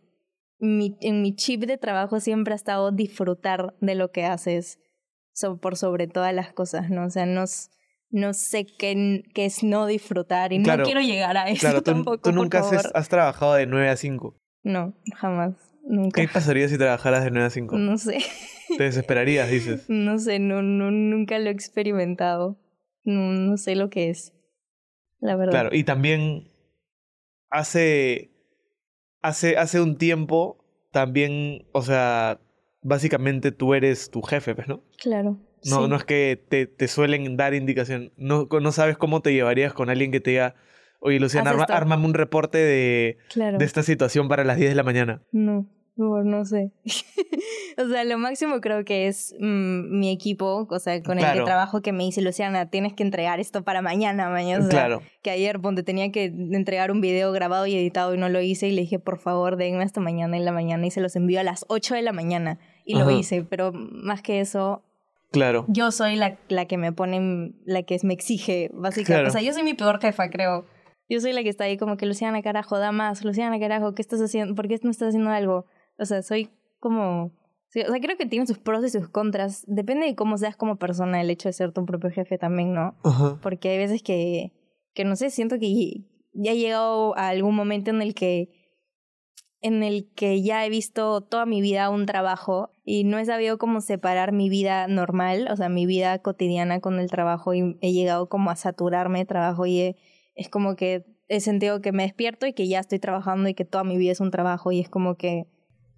[0.58, 4.78] mi, en mi chip de trabajo siempre ha estado disfrutar de lo que haces
[5.32, 7.04] so- por sobre todas las cosas, ¿no?
[7.06, 7.44] O sea, no,
[8.10, 11.82] no sé qué, qué es no disfrutar y Claro, no quiero llegar a eso Claro,
[11.82, 12.90] tú, tampoco, tú por nunca has, favor.
[12.94, 14.36] has trabajado de 9 a 5.
[14.64, 16.20] No, jamás, nunca.
[16.20, 17.76] ¿Qué pasaría si trabajaras de 9 a 5?
[17.78, 18.18] No sé,
[18.76, 19.84] Te desesperarías, dices.
[19.88, 22.58] no sé, no, no, nunca lo he experimentado.
[23.04, 24.32] No, no sé lo que es,
[25.20, 25.52] la verdad.
[25.52, 26.47] Claro, y también
[27.50, 28.30] hace,
[29.22, 32.40] hace, hace un tiempo, también, o sea,
[32.82, 34.82] básicamente tú eres tu jefe, pues, ¿no?
[35.00, 35.38] Claro.
[35.64, 35.88] No, sí.
[35.88, 38.12] no es que te, te suelen dar indicación.
[38.16, 40.54] No, no sabes cómo te llevarías con alguien que te diga,
[41.00, 41.74] oye, Luciana, Haz arma- esto".
[41.74, 43.58] ármame un reporte de, Claro.
[43.58, 45.22] de esta situación para las 10 de la mañana.
[45.32, 45.66] No,
[45.98, 46.70] no, no sé.
[47.76, 51.40] o sea, lo máximo creo que es mm, mi equipo, o sea, con el Claro.
[51.40, 54.64] que trabajo, que me dice, Luciana, tienes que entregar esto para mañana, mañana.
[54.64, 58.18] O sea, claro, que ayer, ponte, tenía que entregar un video grabado y editado y
[58.18, 60.90] no lo hice y le dije, por favor, denme hasta mañana en la mañana y
[60.90, 64.40] se los envío a las 8 de la mañana y lo hice, pero más que
[64.40, 64.82] eso,
[65.30, 65.66] claro.
[65.68, 69.12] yo soy la, la que me pone, la que me exige, básicamente.
[69.12, 69.28] Claro.
[69.28, 70.64] O sea, yo soy mi peor jefa, creo.
[71.10, 73.24] Yo soy la que está ahí como que, Luciana, carajo, da más.
[73.24, 74.54] Luciana, carajo, ¿qué estás haciendo?
[74.54, 75.64] ¿Por qué no estás haciendo algo?
[75.98, 77.24] O sea, soy como...
[77.26, 77.32] o
[77.70, 79.64] sea, creo que tiene sus pros y sus contras.
[79.66, 82.94] Depende de cómo seas como persona el hecho de ser tu propio jefe también, ¿no?
[83.04, 83.38] Ajá.
[83.42, 84.52] Porque hay veces que,
[84.94, 88.50] que no sé, siento que ya he llegado a algún momento en el que
[89.60, 93.58] en el que ya he visto toda mi vida un trabajo y no he sabido
[93.58, 97.92] cómo separar mi vida normal, o sea, mi vida cotidiana con el trabajo y he
[97.92, 99.96] llegado como a saturarme de trabajo y he-
[100.36, 103.64] es como que he sentido que me despierto y que ya estoy trabajando y que
[103.64, 105.48] toda mi vida es un trabajo y es como que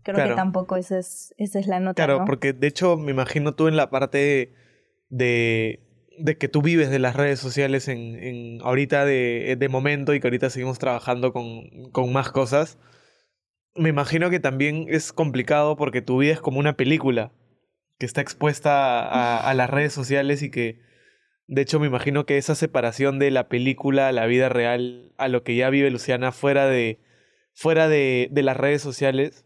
[0.03, 0.31] creo Claro.
[0.31, 2.25] que tampoco esa es, esa es la nota, Claro, ¿no?
[2.25, 4.53] porque de hecho me imagino tú en la parte
[5.09, 5.81] de,
[6.19, 10.21] de que tú vives de las redes sociales en, en ahorita de, de momento y
[10.21, 12.79] que ahorita seguimos trabajando con, con más cosas.
[13.75, 17.33] Me imagino que también es complicado porque tu vida es como una película
[17.99, 20.81] que está expuesta a, a las redes sociales y que
[21.47, 25.29] de hecho me imagino que esa separación de la película a la vida real, a
[25.29, 27.01] lo que ya vive Luciana fuera de,
[27.55, 29.45] fuera de, de las redes sociales,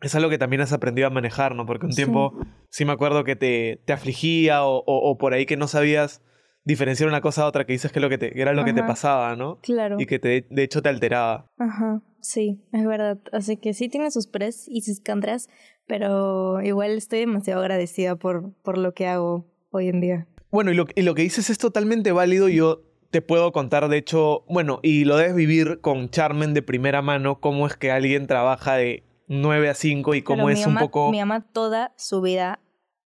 [0.00, 1.66] es algo que también has aprendido a manejar, ¿no?
[1.66, 2.34] Porque un tiempo
[2.70, 6.22] sí me acuerdo que te, te afligía o, o- o por ahí que no sabías
[6.64, 8.72] diferenciar una cosa a otra, que dices que, lo que, te, que era lo que
[8.72, 9.58] te pasaba, ¿no?
[9.62, 9.96] Claro.
[9.98, 11.46] Y que te, de hecho te alteraba.
[11.58, 13.18] Ajá, sí, es verdad.
[13.32, 15.48] Así que sí tiene sus pros y sus contras,
[15.86, 20.26] pero igual estoy demasiado agradecida por, por lo que hago hoy en día.
[20.50, 22.48] Bueno, y lo, y lo que dices es totalmente válido.
[22.48, 27.02] Yo te puedo contar, de hecho, bueno, y lo debes vivir con Charmen de primera
[27.02, 30.76] mano, cómo es que alguien trabaja de 9 a 5 y cómo Pero es un
[30.76, 31.10] poco...
[31.10, 32.60] Mi mamá toda su vida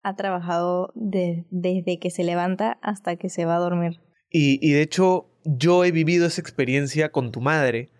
[0.02, 4.00] ha trabajado de- desde que se levanta hasta que se va a dormir.
[4.30, 7.90] Y, y de hecho, yo he vivido esa experiencia con tu madre.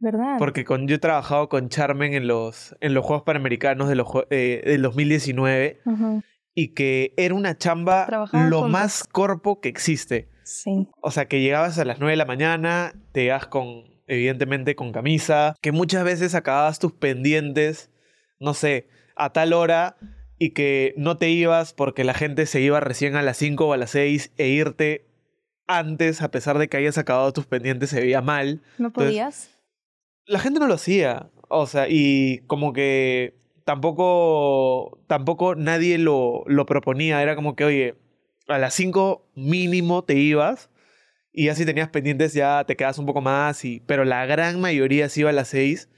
[0.00, 0.36] ¿Verdad?
[0.38, 4.06] Porque con, yo he trabajado con Charmen en los, en los Juegos Panamericanos de los,
[4.30, 6.22] eh, del 2019 Ajá.
[6.54, 8.06] y que era una chamba
[8.48, 10.28] lo más corpo que existe.
[10.44, 10.88] Sí.
[11.02, 14.92] O sea, que llegabas a las 9 de la mañana, te ibas con, evidentemente, con
[14.92, 17.90] camisa, que muchas veces acababas tus pendientes,
[18.40, 19.96] no sé, a tal hora
[20.38, 23.72] y que no te ibas porque la gente se iba recién a las 5 o
[23.72, 25.06] a las 6 e irte
[25.66, 28.62] antes, a pesar de que hayas acabado tus pendientes, se veía mal.
[28.78, 29.50] ¿No Entonces, podías?
[30.26, 31.30] La gente no lo hacía.
[31.48, 37.22] O sea, y como que tampoco, tampoco nadie lo, lo proponía.
[37.22, 37.94] Era como que, oye,
[38.46, 40.67] a las 5 mínimo te ibas
[41.40, 43.64] y ya si tenías pendientes ya te quedas un poco más.
[43.64, 45.88] Y, pero la gran mayoría se iba a las 6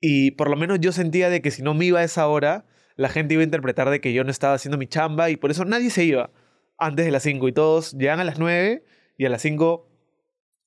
[0.00, 2.66] y por lo menos yo sentía de que si no me iba a esa hora,
[2.96, 5.50] la gente iba a interpretar de que yo no estaba haciendo mi chamba y por
[5.50, 6.30] eso nadie se iba
[6.78, 8.84] antes de las 5 y todos llegan a las 9
[9.16, 9.88] y a las 5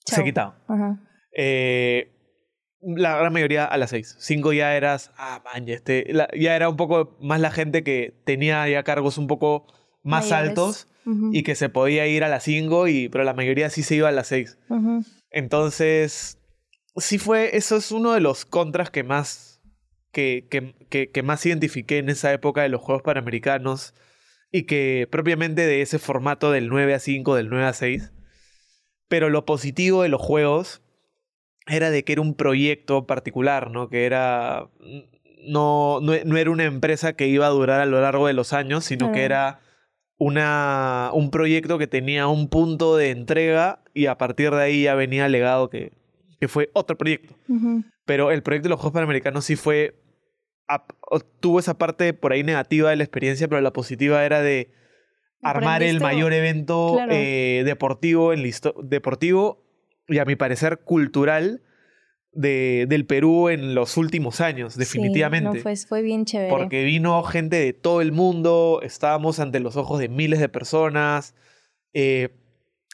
[0.06, 0.56] se quitaban.
[0.68, 1.00] Ajá.
[1.36, 2.14] Eh,
[2.82, 4.16] la gran mayoría a las 6.
[4.20, 7.84] 5 ya eras, ah, man, ya, este, la- ya era un poco más la gente
[7.84, 9.68] que tenía ya cargos un poco
[10.04, 10.50] más Mayores.
[10.50, 10.88] altos
[11.32, 14.10] Y que se podía ir a las 5, y, pero la mayoría sí se iba
[14.10, 14.58] a las 6.
[14.68, 15.06] Ujú.
[15.32, 16.38] Entonces,
[16.98, 19.62] sí fue, eso es uno de los contras que más,
[20.12, 23.94] que, que, que, que más identifiqué en esa época de los Juegos Panamericanos
[24.52, 28.12] y que propiamente de ese formato del 9 a 5, del 9 a 6.
[29.08, 30.82] Pero lo positivo de los Juegos
[31.68, 33.90] era de que era un proyecto particular, ¿no?
[33.90, 34.70] Que era...
[35.48, 38.52] No, no, no era una empresa que iba a durar a lo largo de los
[38.52, 39.62] años, sino que era
[40.18, 44.96] una, un proyecto que tenía un punto de entrega y a partir de ahí ya
[44.96, 45.92] venía legado que,
[46.40, 47.36] que fue otro proyecto.
[48.06, 49.96] Pero el proyecto de los Juegos Panamericanos sí fue...
[51.40, 54.72] tuvo esa parte por ahí negativa de la experiencia, pero la positiva era de
[55.42, 57.12] armar el mayor evento Claro.
[57.14, 58.44] eh, deportivo, en
[58.84, 59.64] deportivo
[60.08, 61.62] y a mi parecer cultural
[62.40, 65.50] de, del Perú en los últimos años, Sí, definitivamente.
[65.58, 66.50] no, fue, fue bien chévere.
[66.50, 71.36] Porque vino gente de todo el mundo, estábamos ante los ojos de miles de personas.
[71.94, 72.30] eh,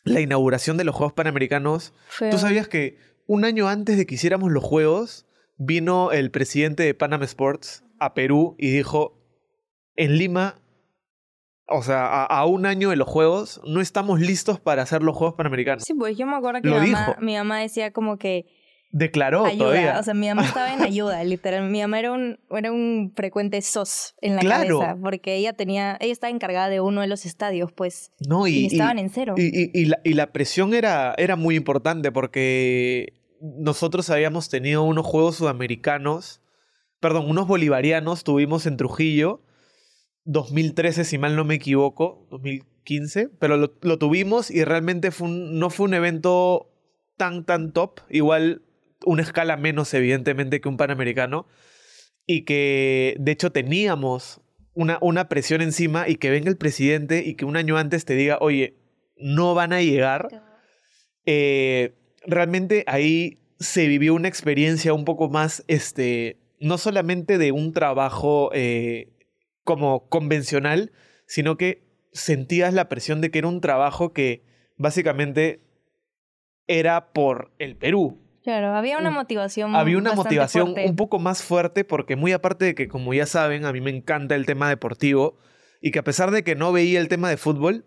[0.05, 1.93] la inauguración de los Juegos Panamericanos.
[2.09, 5.25] Fue- ¿Tú sabías que un año antes de que hiciéramos los Juegos,
[5.57, 9.17] vino el presidente de Panam Sports a Perú y dijo,
[9.95, 10.59] en Lima,
[11.67, 15.15] o sea, a, a un año de los Juegos, no estamos listos para hacer los
[15.15, 15.83] Juegos Panamericanos.
[15.85, 17.21] Sí, pues yo me acuerdo que Lo mi mamá, dijo.
[17.21, 18.45] mi mamá decía como que
[18.95, 19.57] Declaró ayuda.
[19.65, 19.99] todavía.
[19.99, 21.67] O sea, mi mamá estaba en ayuda, literal.
[21.69, 24.79] Mi mamá era un, era un frecuente sos en la Claro.
[24.79, 24.97] cabeza.
[25.01, 28.11] Porque ella tenía, ella estaba encargada de uno de los estadios, pues.
[28.27, 29.33] no, Y, y, y- estaban en cero.
[29.37, 35.37] Y la, y la presión era, era muy importante porque nosotros habíamos tenido unos Juegos
[35.37, 36.41] Sudamericanos,
[36.99, 39.41] perdón, unos bolivarianos tuvimos en Trujillo,
[40.25, 45.59] 2013 si mal no me equivoco, 2015, pero lo, lo tuvimos y realmente fue un-
[45.59, 46.69] no fue un evento
[47.17, 48.61] tan, tan top, igual
[49.05, 51.47] una escala menos evidentemente que un Panamericano,
[52.25, 54.41] y que de hecho teníamos
[54.73, 58.15] una, una presión encima y que venga el presidente y que un año antes te
[58.15, 58.77] diga, oye,
[59.17, 60.27] no van a llegar,
[61.25, 67.73] eh, realmente ahí se vivió una experiencia un poco más, este, no solamente de un
[67.73, 69.13] trabajo eh,
[69.63, 70.91] como convencional,
[71.25, 74.43] sino que sentías la presión de que era un trabajo que
[74.77, 75.61] básicamente
[76.67, 78.22] era por el Perú.
[78.43, 79.13] Claro, había una Mm.
[79.13, 79.75] motivación.
[79.75, 80.89] Había una motivación fuerte.
[80.89, 83.89] un poco más fuerte porque muy aparte de que, como ya saben, a mí me
[83.91, 85.37] encanta el tema deportivo
[85.81, 87.85] y que a pesar de que no veía el tema de fútbol,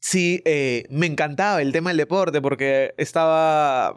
[0.00, 3.94] sí eh, me encantaba el tema del deporte porque estaba...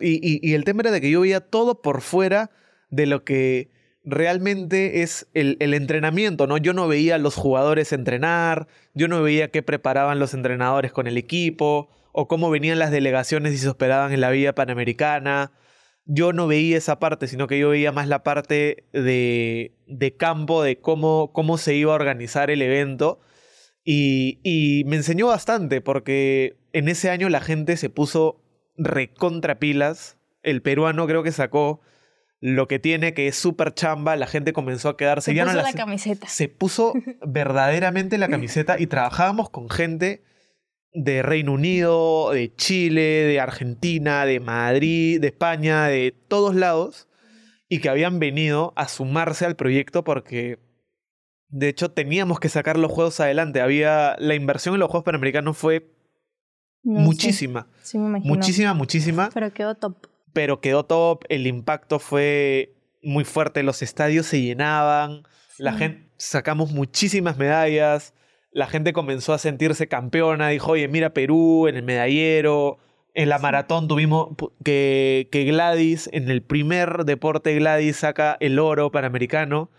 [0.00, 2.50] Y, y- y el tema era de que yo veía todo por fuera
[2.88, 3.70] de lo que
[4.04, 6.56] realmente es el, el entrenamiento, ¿no?
[6.58, 11.06] Yo no veía a los jugadores entrenar, yo no veía qué preparaban los entrenadores con
[11.08, 15.52] el equipo, o cómo venían las delegaciones y se hospedaban en la vía panamericana.
[16.06, 20.62] Yo no veía esa parte, sino que yo veía más la parte de, de campo,
[20.62, 23.20] de cómo, cómo se iba a organizar el evento.
[23.84, 28.40] Y, y me enseñó bastante, porque en ese año la gente se puso
[28.78, 30.16] recontra pilas.
[30.42, 31.82] El peruano creo que sacó
[32.40, 34.16] lo que tiene, que es súper chamba.
[34.16, 35.34] La gente comenzó a quedarse.
[35.34, 36.26] Se puso no la camiseta.
[36.28, 36.94] se puso
[37.26, 40.22] verdaderamente la camiseta y trabajábamos con gente
[40.98, 47.06] de Reino Unido, de Chile, de Argentina, de Madrid, de España, de todos lados,
[47.68, 50.58] y que habían venido a sumarse al proyecto porque,
[51.48, 53.60] de hecho, teníamos que sacar los juegos adelante.
[53.60, 55.86] Había, la inversión en los Juegos Panamericanos fue
[56.82, 58.34] No sé, muchísima, Sí, me imagino.
[58.34, 59.96] muchísima, muchísima Pero quedó top.
[60.32, 65.24] pero quedó top, el impacto fue muy fuerte, los estadios se llenaban,
[65.58, 68.14] la gente sacamos muchísimas medallas,
[68.56, 72.78] la gente comenzó a sentirse campeona, dijo, "Oye, mira Perú en el medallero."
[73.14, 74.28] En la maratón tuvimos
[74.64, 79.70] que, que Gladys, en el primer deporte Gladys saca el oro panamericano.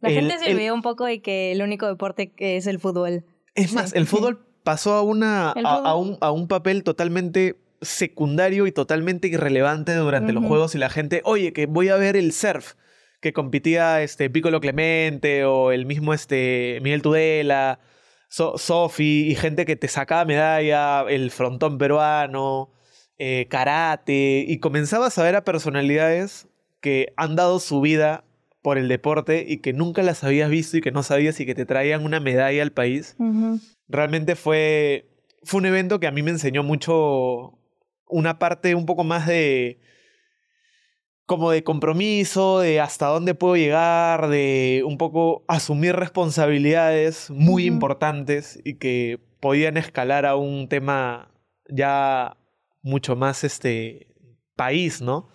[0.00, 2.66] La el- gente se el- olvidó un poco de que el único deporte que es
[2.66, 3.24] el fútbol.
[3.54, 3.76] Es Sí.
[3.76, 9.28] más, el fútbol pasó a, una, a, un, a un papel totalmente secundario y totalmente
[9.28, 12.72] irrelevante durante los juegos y la gente, oye, que voy a ver el surf,
[13.20, 17.78] que competía este Piccolo Clemente o el mismo este Miguel Tudela,
[18.28, 22.70] So- Sofi y gente que te sacaba medalla, el frontón peruano,
[23.18, 26.48] eh, karate, y comenzabas a ver a personalidades
[26.80, 28.24] que han dado su vida
[28.62, 31.54] por el deporte y que nunca las habías visto y que no sabías y que
[31.54, 33.14] te traían una medalla al país.
[33.88, 35.06] Realmente fue,
[35.42, 37.58] fue un evento que a mí me enseñó mucho
[38.08, 39.78] una parte un poco más de
[41.26, 48.60] como de compromiso, de hasta dónde puedo llegar, de un poco asumir responsabilidades muy importantes
[48.64, 51.30] y que podían escalar a un tema
[51.68, 52.36] ya
[52.82, 54.08] mucho más este
[54.56, 55.28] país, ¿no?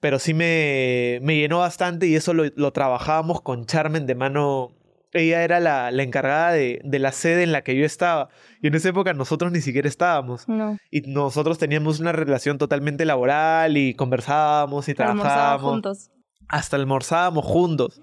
[0.00, 4.72] Pero sí me, me llenó bastante y eso lo, lo trabajábamos con Charmen de mano.
[5.12, 8.28] Ella era la, la encargada de, de la sede en la que yo estaba.
[8.62, 10.46] Y en esa época nosotros ni siquiera estábamos.
[10.48, 10.78] No.
[10.90, 15.70] Y nosotros teníamos una relación totalmente laboral y conversábamos y trabajábamos.
[15.72, 16.10] juntos.
[16.48, 18.00] Hasta almorzábamos juntos.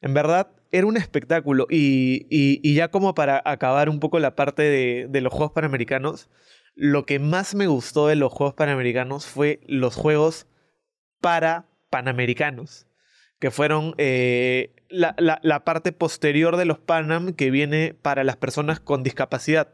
[0.00, 1.66] En verdad, era un espectáculo.
[1.68, 5.52] Y, y- y ya como para acabar un poco la parte de, de los Juegos
[5.52, 6.28] Panamericanos,
[6.74, 10.46] lo que más me gustó de los Juegos Panamericanos fue los Juegos
[11.20, 12.86] para Panamericanos,
[13.40, 18.80] que fueron eh, la, la- parte posterior de los Panam que viene para las personas
[18.80, 19.68] con discapacidad.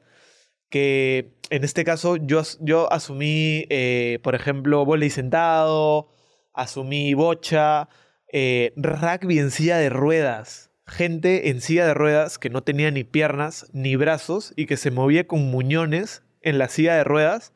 [0.70, 6.08] Que en este caso yo, yo asumí, eh, por ejemplo, volei sentado,
[6.52, 7.88] asumí bocha,
[8.32, 10.70] eh, rugby en silla de ruedas.
[10.86, 14.90] Gente en silla de ruedas que no tenía ni piernas ni brazos y que se
[14.90, 17.52] movía con muñones en la silla de ruedas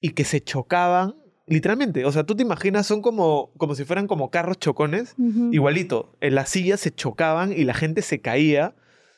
[0.00, 1.14] y que se chocaban
[1.50, 2.04] literalmente.
[2.04, 5.16] O sea, tú te imaginas, son como, como si fueran como carros chocones.
[5.52, 8.74] Igualito, en las sillas se chocaban y la gente se caía.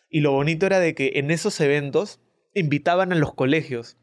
[0.09, 2.21] Y lo bonito era de que en esos eventos
[2.55, 3.99] invitaban a los colegios.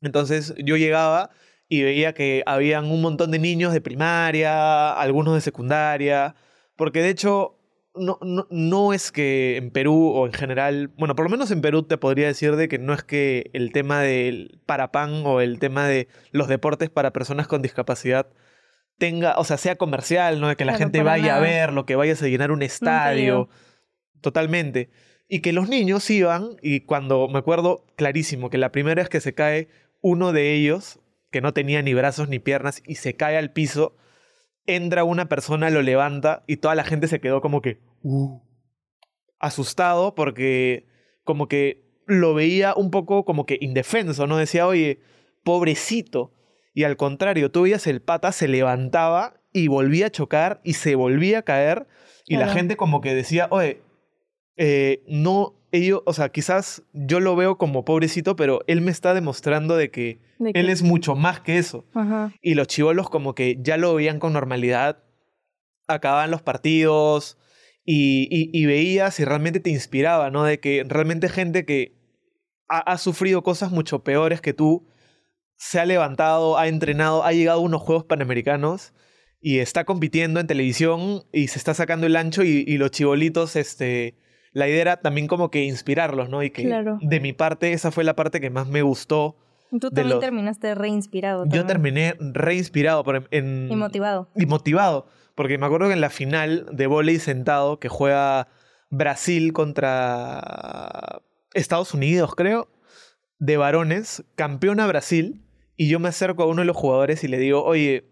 [0.00, 1.30] Entonces yo llegaba
[1.68, 6.34] y veía que habían un montón de niños de primaria, algunos de secundaria,
[6.74, 7.57] porque de hecho
[8.00, 11.60] no, no, no es que en Perú o en general, bueno, por lo menos en
[11.60, 15.58] Perú te podría decir de que no es que el tema del parapan o el
[15.58, 18.28] tema de los deportes para personas con discapacidad
[18.98, 20.48] tenga, o sea, sea comercial, ¿no?
[20.48, 21.40] De que la Claro, gente vaya a nada.
[21.40, 23.48] verlo, que vayas a llenar un estadio.
[24.20, 24.90] Totalmente.
[25.28, 29.20] Y que los niños iban, y cuando me acuerdo clarísimo que la primera vez que
[29.20, 29.68] se cae
[30.00, 33.94] uno de ellos, que no tenía ni brazos ni piernas, y se cae al piso,
[34.68, 38.40] entra una persona, lo levanta, y toda la gente se quedó como que, "Uh",
[39.40, 40.86] asustado, porque
[41.24, 44.36] como que lo veía un poco como que indefenso, ¿no?
[44.36, 45.00] Decía, oye,
[45.44, 46.32] pobrecito.
[46.74, 50.94] Y al contrario, tú veías el pata, se levantaba y volvía a chocar y se
[50.94, 51.86] volvía a caer.
[52.26, 53.82] Y la gente como que decía, oye,
[54.56, 59.14] eh, no, ellos, o sea, quizás yo lo veo como pobrecito, pero él me está
[59.14, 61.84] demostrando de que De él es mucho más que eso.
[61.94, 62.32] Ajá.
[62.42, 65.02] Y los chivolos como que ya lo veían con normalidad,
[65.86, 67.38] acababan los partidos
[67.84, 70.44] y, y- y veías y realmente te inspiraba, ¿no?
[70.44, 71.94] De que realmente gente que
[72.68, 74.86] ha, ha sufrido cosas mucho peores que tú,
[75.56, 78.92] se ha levantado, ha entrenado, ha llegado a unos Juegos Panamericanos
[79.40, 83.56] y está compitiendo en televisión y se está sacando el ancho y, y los chibolitos,
[83.56, 84.14] este,
[84.58, 86.42] la idea era también como que inspirarlos, ¿no?
[86.42, 86.98] Y que Claro.
[87.00, 89.36] de mi parte, esa fue la parte que más me gustó.
[89.70, 91.44] Tú también los- terminaste reinspirado.
[91.46, 94.28] Yo terminé reinspirado por, en, Y motivado.
[94.34, 95.06] y motivado.
[95.34, 98.48] Porque me acuerdo que en la final de volei sentado, que juega
[98.90, 101.20] Brasil contra
[101.54, 102.68] Estados Unidos, creo,
[103.38, 105.44] de varones, campeona Brasil,
[105.76, 108.04] y yo me acerco a uno de los jugadores y le digo, oye,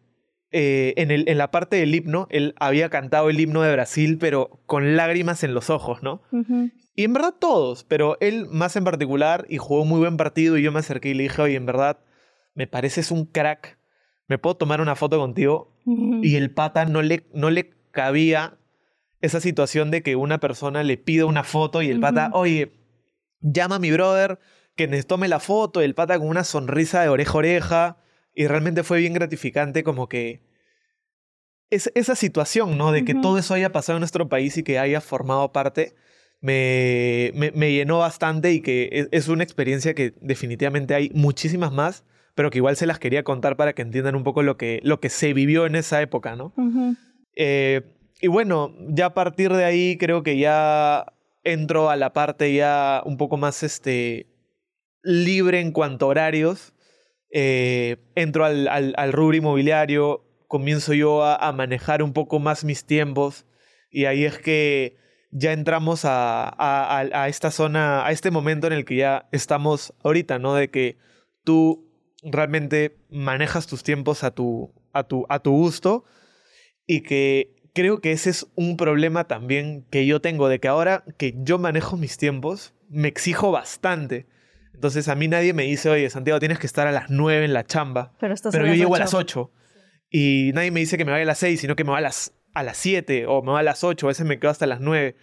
[0.59, 4.17] eh, en, el, en la parte del himno, él había cantado el himno de Brasil,
[4.19, 6.23] pero con lágrimas en los ojos, ¿no?
[6.95, 10.57] Y en verdad todos, pero él más en particular y jugó un muy buen partido
[10.57, 11.99] y yo me acerqué y le dije, oye, en verdad,
[12.55, 13.79] me pareces un crack,
[14.29, 15.77] ¿me puedo tomar una foto contigo?
[16.23, 18.57] Y el pata no le, no le cabía
[19.21, 22.73] esa situación de que una persona le pide una foto y el pata, oye,
[23.43, 24.39] llama a mi brother
[24.75, 27.97] que nos tome la foto, el pata con una sonrisa de oreja a oreja,
[28.35, 30.46] y realmente fue bien gratificante como que
[31.71, 32.93] es, esa situación, ¿no?
[32.93, 35.95] De que todo eso haya pasado en nuestro país y que haya formado parte,
[36.41, 41.73] me, me, me llenó bastante y que es, es una experiencia que definitivamente hay muchísimas
[41.73, 42.05] más,
[42.35, 45.01] pero que igual se las quería contar para que entiendan un poco lo que, lo
[45.01, 46.53] que se vivió en esa época, ¿no?
[47.35, 47.83] Eh,
[48.21, 51.13] y bueno, ya a partir de ahí creo que ya
[51.45, 54.27] entro a la parte ya un poco más este,
[55.03, 56.75] libre en cuanto a horarios.
[57.31, 62.65] Eh, entro al, al, al rubro inmobiliario, comienzo yo a, a manejar un poco más
[62.65, 63.47] mis tiempos
[63.91, 64.97] y ahí es que
[65.31, 69.93] ya entramos a, a, a, esta zona, a este momento en el que ya estamos
[70.03, 70.55] ahorita, ¿no?
[70.55, 70.97] De que
[71.45, 71.91] tú
[72.23, 76.05] realmente manejas tus tiempos a tu, a tu, a tu gusto
[76.87, 81.05] y que creo que ese es un problema también que yo tengo, de que ahora
[81.19, 84.27] que yo manejo mis tiempos, me exijo bastante.
[84.73, 87.53] Entonces a mí nadie me dice, oye, Santiago, tienes que estar a las 9 en
[87.53, 88.13] la chamba.
[88.21, 89.51] Pero, estás Pero a yo las llego a las 8.
[90.19, 92.01] Y nadie me dice que me vaya a las 6, sino que me va a
[92.01, 94.07] las, a las 7 o me va a las 8.
[94.07, 95.15] A veces me quedo hasta las 9.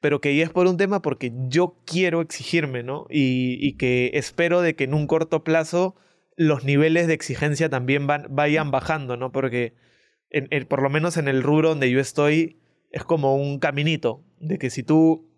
[0.00, 3.06] Pero que es por un tema porque yo quiero exigirme, ¿no?
[3.10, 5.96] Y, que espero de que en un corto plazo
[6.34, 9.32] los niveles de exigencia también van, vayan bajando, ¿no?
[9.32, 9.74] Porque
[10.70, 12.58] por lo menos en el rubro donde yo estoy
[12.90, 14.24] es como un caminito.
[14.40, 15.28] De que si tú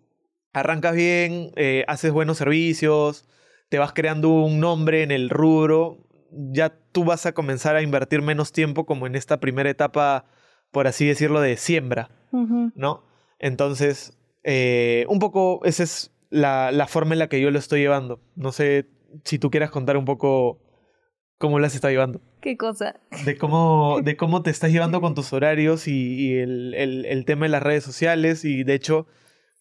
[0.53, 3.27] arrancas bien, eh, haces buenos servicios,
[3.67, 8.21] te vas creando un nombre en el rubro, ya tú vas a comenzar a invertir
[8.21, 10.25] menos tiempo como en esta primera etapa,
[10.71, 12.09] por así decirlo, de siembra.
[12.75, 13.03] ¿no?
[13.39, 17.81] Entonces, eh, un poco esa es la, la forma en la que yo lo estoy
[17.81, 18.21] llevando.
[18.35, 18.87] No sé
[19.25, 20.59] si tú quieras contar un poco
[21.37, 22.21] cómo las está llevando.
[22.39, 22.99] ¿Qué cosa?
[23.25, 27.25] De cómo, de cómo te estás llevando con tus horarios y, y el, el- el
[27.25, 29.07] tema de las redes sociales y de hecho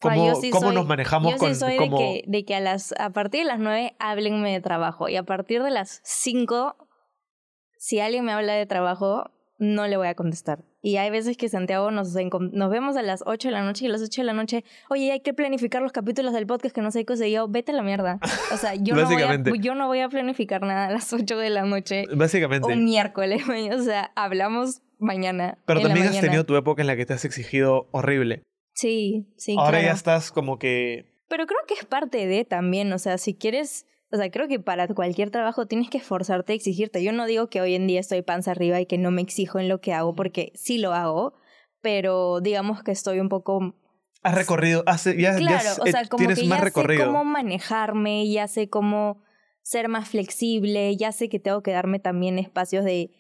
[0.01, 1.99] Cómo, yo sí cómo soy- nos manejamos yo con sí soy como...
[1.99, 5.17] de que, de que a las a partir de las 9 háblenme de trabajo y
[5.17, 6.77] a partir de las 5
[7.77, 9.31] si alguien me habla de trabajo
[9.61, 10.65] no le voy a contestar.
[10.83, 13.89] Y hay veces que Santiago nos, nos vemos a las 8 de la noche y
[13.89, 16.81] a las 8 de la noche, oye, hay que planificar los capítulos del podcast que
[16.81, 17.15] no sé qué.
[17.27, 18.19] Y yo, vete a la mierda.
[18.53, 21.37] O sea, yo, no voy, a, yo no voy a planificar nada a las 8
[21.37, 22.73] de la noche Básicamente.
[22.73, 23.43] un miércoles.
[23.79, 25.59] O sea, hablamos mañana.
[25.67, 28.43] Pero también has tenido tu época en la que te has exigido horrible.
[28.81, 29.87] Sí, sí, Ahora claro.
[29.89, 31.05] ya estás como que...
[31.29, 34.59] Pero creo que es parte de también, o sea, si quieres, o sea, creo que
[34.59, 37.03] para cualquier trabajo tienes que esforzarte, exigirte.
[37.05, 39.59] Yo no digo que hoy en día estoy panza arriba y que no me exijo
[39.59, 41.35] en lo que hago, porque sí lo hago,
[41.83, 43.75] pero digamos que estoy un poco...
[44.23, 47.03] Has recorrido, has, ya, ya Claro, has- o sea, como tienes que más ya recorrido.
[47.05, 49.23] sé cómo manejarme, ya sé cómo
[49.63, 53.11] ser más flexible, ya sé que tengo que darme también espacios de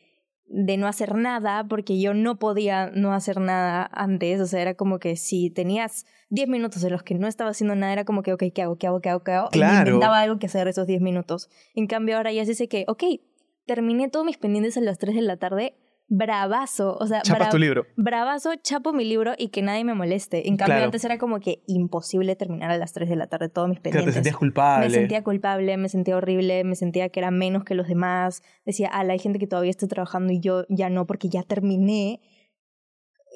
[0.52, 4.74] de no hacer nada, porque yo no podía no hacer nada antes, o sea, era
[4.74, 8.22] como que si tenías 10 minutos en los que no estaba haciendo nada, era como
[8.24, 8.76] que, ok, ¿qué hago?
[8.76, 9.00] ¿Qué hago?
[9.00, 9.22] ¿Qué hago?
[9.22, 9.48] ¿Qué hago?
[9.52, 9.90] Y Claro.
[9.92, 11.48] inventaba algo que hacer esos 10 minutos.
[11.76, 13.04] En cambio, ahora ya sí sé que, ok,
[13.64, 15.76] terminé todos mis pendientes a las 3 de la tarde,
[16.12, 17.86] bravazo, o sea, Chapas bra- tu libro.
[17.96, 20.48] bravazo, chapo mi libro y que nadie me moleste.
[20.48, 20.84] En cambio, Claro.
[20.86, 23.90] antes era como que imposible terminar a las 3 de la tarde todos mis Claro,
[23.92, 24.14] te pendientes.
[24.14, 24.86] sentías culpable.
[24.88, 28.42] Me sentía culpable, me sentía horrible, me sentía que era menos que los demás.
[28.66, 32.20] Decía, ala, hay gente que todavía está trabajando y yo ya no porque ya terminé.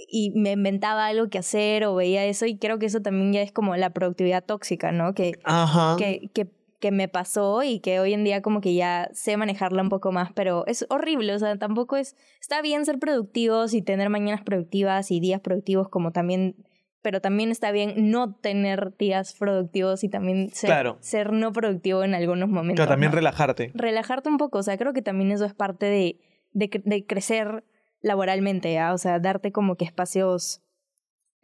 [0.09, 3.41] Y me inventaba algo que hacer o veía eso y creo que eso también ya
[3.43, 5.15] es como la productividad tóxica, ¿no?
[5.15, 5.95] Que, Ajá.
[5.97, 6.49] que, que,
[6.85, 10.13] que me pasó y que hoy en día como que ya sé manejarla un poco
[10.13, 12.15] más, pero es horrible, o sea, tampoco es...
[12.43, 16.57] Está bien ser productivos y tener mañanas productivas y días productivos como también...
[17.01, 20.99] Pero también está bien no tener días productivos y también ser, Claro.
[21.01, 22.77] ser no productivo en algunos momentos.
[22.77, 23.17] Claro, también ¿no?
[23.17, 23.71] relajarte.
[23.75, 24.59] relajarte un poco.
[24.59, 26.19] O sea, creo que también eso es parte de,
[26.53, 27.65] de, cre- de crecer
[28.03, 28.93] laboralmente, ¿ya?
[28.93, 30.61] O sea, darte como que espacios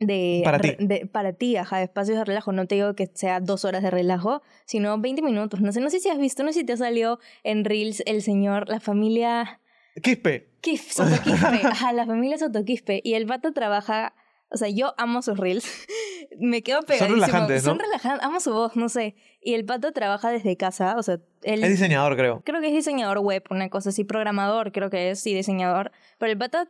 [0.01, 0.41] de...
[0.45, 0.77] Para ti.
[0.79, 2.53] de- para ti, ajá, espacios de relajo.
[2.53, 5.61] No te digo que sea dos horas de relajo, sino 20 minutos.
[5.61, 8.23] No sé, no sé si has visto, no sé si te salió en Reels el
[8.23, 9.61] señor, la familia...
[10.03, 10.51] Quispe.
[10.61, 11.61] Kif, Sotoquispe.
[11.65, 13.01] Ajá, la familia Sotoquispe.
[13.05, 14.15] Y el vato trabaja...
[14.53, 15.65] O sea, yo amo sus reels.
[16.41, 17.15] Me quedo pegadísimo.
[17.15, 17.71] relajantes, ¿no?
[17.71, 18.27] Son relajantes.
[18.27, 19.15] Amo su voz, no sé.
[19.41, 20.97] Y el pato trabaja desde casa.
[20.97, 21.63] O sea, él...
[21.63, 22.43] Es diseñador, creo.
[22.45, 25.93] Creo que es diseñador web, una cosa así, programador, creo que es, sí, diseñador.
[26.19, 26.69] Pero el pata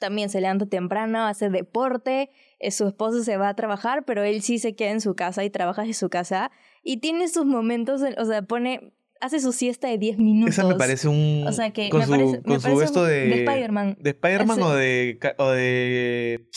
[0.00, 4.42] también se levanta temprano, hace deporte, eh, su esposo se va a trabajar, pero él
[4.42, 6.50] sí se queda en su casa y trabaja en su casa.
[6.82, 10.54] Y tiene sus momentos, en- o sea, pone, hace su siesta de 10 minutos.
[10.58, 11.44] Esa me parece un...
[11.46, 13.20] O sea, que con me su, parece, con me su parece esto de...
[13.28, 13.96] de Spider-Man.
[14.00, 15.18] ¿De Spider-Man o de...
[15.38, 16.48] o de...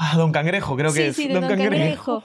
[0.00, 1.16] Ah, Don Cangrejo, creo sí, que es.
[1.16, 2.22] sí, de Don, Cangrejo.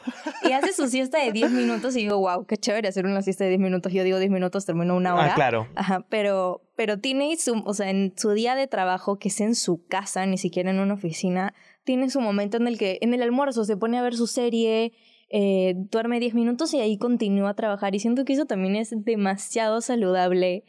[0.47, 3.45] Y hace su siesta de 10 minutos y digo, wow, qué chévere hacer una siesta
[3.45, 3.91] de 10 minutos.
[3.91, 5.32] Yo digo 10 minutos, termino una hora.
[5.32, 5.67] Ah, claro.
[5.74, 9.55] Ajá, pero, pero tiene su, o sea, en su día de trabajo, que es en
[9.55, 13.24] su casa, ni siquiera en una oficina, tiene su momento en el que, en el
[13.24, 14.93] almuerzo, se pone a ver su serie,
[15.32, 17.95] eh, duerme 10 minutos y ahí continúa a trabajar.
[17.95, 20.63] Y siento que eso también es demasiado saludable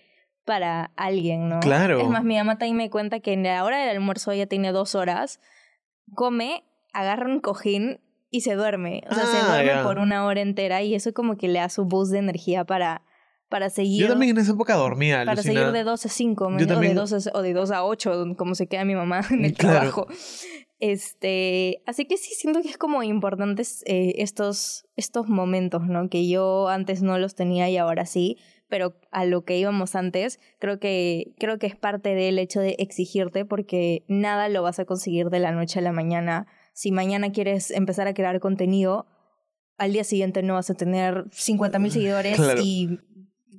[0.46, 1.60] para alguien, ¿no?
[1.60, 2.00] Claro.
[2.00, 4.72] Es más, mi mamá también me cuenta que en la hora del almuerzo ella tiene
[4.72, 5.38] dos horas,
[6.14, 6.64] come,
[6.94, 9.02] agarra un cojín y se duerme.
[9.10, 9.82] O sea, se Ah, duerme ya.
[9.84, 13.02] por una hora entera y eso como que le da su boost de energía para,
[13.48, 14.00] para seguir.
[14.02, 17.04] Yo también en esa época dormía, Para seguir de 2 a 5, Yo también- o,
[17.06, 19.52] de 2 a, o de 2 a 8, como se queda mi mamá en el
[19.54, 19.76] Claro.
[19.78, 20.06] trabajo.
[20.80, 26.08] Este, así que sí siento que es como importantes eh, estos, estos momentos, ¿no?
[26.10, 28.36] Que yo antes no los tenía y ahora sí,
[28.68, 32.76] pero a lo que íbamos antes, creo que, creo que es parte del hecho de
[32.78, 37.32] exigirte porque nada lo vas a conseguir de la noche a la mañana si mañana
[37.32, 39.06] quieres empezar a crear contenido,
[39.78, 42.60] al día siguiente no vas a tener 50 mil seguidores Claro.
[42.62, 43.00] y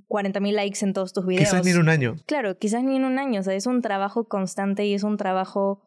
[0.07, 1.49] 40 mil likes en todos tus videos.
[1.49, 2.15] Quizás ni en un año.
[2.27, 5.17] Claro, quizás ni en un año, o sea, es un trabajo constante y es un
[5.17, 5.81] trabajo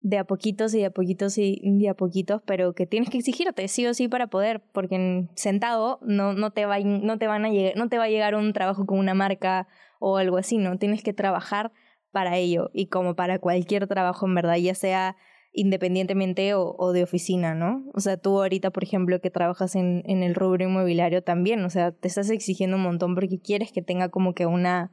[0.00, 3.18] de a poquitos y de a poquitos y de a poquitos, pero que tienes que
[3.18, 7.26] exigirte sí o sí para poder, porque en- sentado no, no, te va, no, te
[7.26, 9.66] van a llegar, no te va a llegar un trabajo con una marca
[9.98, 10.78] o algo así, ¿no?
[10.78, 11.72] Tienes que trabajar
[12.12, 15.16] para ello y como para cualquier trabajo en verdad, ya sea
[15.52, 17.84] independientemente o, o de oficina, ¿no?
[17.94, 21.70] O sea, tú ahorita, por ejemplo, que trabajas en, en el rubro inmobiliario también, o
[21.70, 24.92] sea, te estás exigiendo un montón porque quieres que tenga como que una,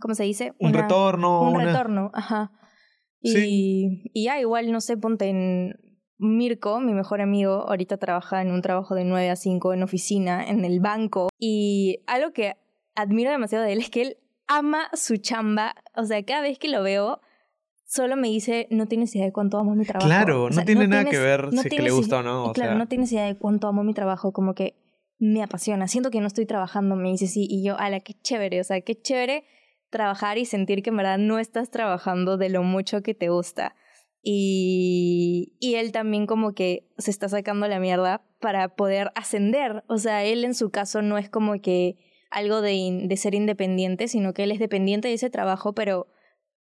[0.00, 0.54] ¿cómo se dice?
[0.60, 1.42] Un retorno.
[1.42, 2.52] un una- retorno, ajá.
[3.20, 4.02] Y, Sí.
[4.14, 5.74] y ya, igual, no sé, ponte en
[6.18, 10.44] Mirko, mi mejor amigo, ahorita trabaja en un trabajo de 9 a 5 en oficina,
[10.48, 11.28] en el banco.
[11.38, 12.54] Y algo que
[12.94, 15.74] admiro demasiado de él es que él ama su chamba.
[15.96, 17.20] O sea, cada vez que lo veo,
[17.90, 20.06] solo me dice, no tienes idea de cuánto amo mi trabajo.
[20.06, 22.22] Claro, O no tiene nada tienes- que ver no si que le gusta idea- o
[22.22, 22.44] no.
[22.44, 24.76] o claro, sea, no tienes idea de cuánto amo mi trabajo, como que
[25.18, 25.88] me apasiona.
[25.88, 28.80] Siento que no estoy trabajando, me dice sí, y yo, ala, qué chévere, o sea,
[28.82, 29.44] qué chévere
[29.90, 33.74] trabajar y sentir que en verdad no estás trabajando de lo mucho que te gusta.
[34.22, 39.82] Y, y él también como que se está sacando la mierda para poder ascender.
[39.88, 41.96] O sea, él en su caso no es como que
[42.30, 46.06] algo de, in- de ser independiente, sino que él es dependiente de ese trabajo, pero,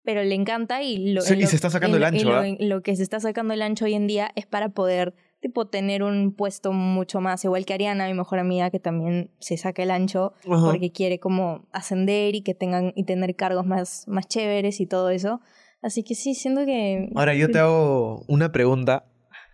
[0.05, 2.19] pero le encanta y lo, Sí, en y lo- se está sacando en el lo-
[2.19, 4.69] ancho, en lo- lo que se está sacando el ancho hoy en día es para
[4.69, 9.31] poder tipo tener un puesto mucho más, igual que Ariana, mi mejor amiga, que también
[9.41, 14.09] se saca el ancho porque quiere como ascender y que tengan y tener cargos más,
[14.09, 15.41] más chéveres y todo eso.
[15.83, 17.11] Así que sí, siento que...
[17.15, 19.05] Ahora yo te hago una pregunta.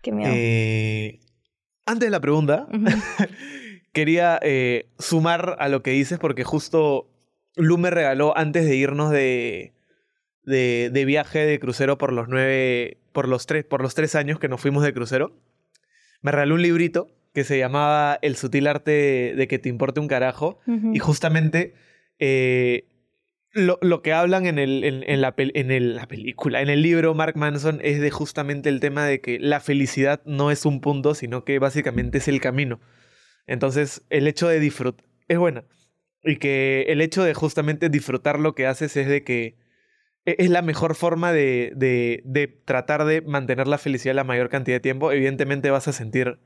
[0.01, 1.19] que me Eh,
[1.87, 2.69] antes de la pregunta,
[3.93, 7.09] quería eh, sumar a lo que dices porque justo
[7.57, 9.73] Lu me regaló antes de irnos de,
[10.51, 14.39] de, de viaje de crucero por los nueve, por los tres, por los tres años
[14.39, 15.33] que nos fuimos de crucero.
[16.21, 20.01] Me regaló un librito que se llamaba El sutil arte de, de que te importe
[20.01, 20.59] un carajo.
[20.95, 21.73] Y justamente
[22.19, 22.85] eh,
[23.53, 26.83] lo, lo que hablan en, el, en, en la, en el- la película, en el
[26.83, 30.81] libro Mark Manson, es de justamente el tema de que la felicidad no es un
[30.81, 32.81] punto, sino que básicamente es el camino.
[33.47, 35.65] Entonces, el hecho de disfrutar es buena.
[36.23, 39.57] Y que el hecho de justamente disfrutar lo que haces es de que
[40.25, 44.77] es la mejor forma de, de, de tratar de mantener la felicidad la mayor cantidad
[44.77, 45.13] de tiempo.
[45.13, 46.41] Evidentemente vas a sentir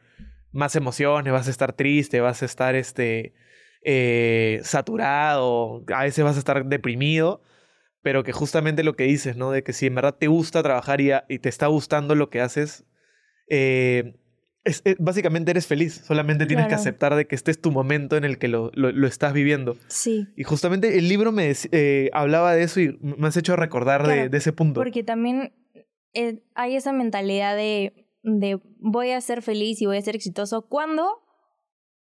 [0.52, 3.34] más emociones, vas a estar triste, vas a estar este,
[3.82, 7.42] eh, saturado, a veces vas a estar deprimido,
[8.02, 9.50] pero que justamente lo que dices, ¿no?
[9.50, 12.40] De que si en verdad te gusta trabajar y, y te está gustando lo que
[12.40, 12.84] haces,
[13.48, 14.14] eh,
[14.64, 18.16] es- es- básicamente eres feliz, solamente tienes que aceptar de que este es tu momento
[18.16, 19.76] en el que lo, lo- lo estás viviendo.
[19.88, 24.06] Sí, Y justamente el libro me eh, hablaba de eso y me has hecho recordar
[24.06, 24.80] de, Claro, de ese punto.
[24.80, 25.52] porque también
[26.14, 30.62] eh, hay esa mentalidad de, de voy a ser feliz y voy a ser exitoso
[30.68, 31.20] cuando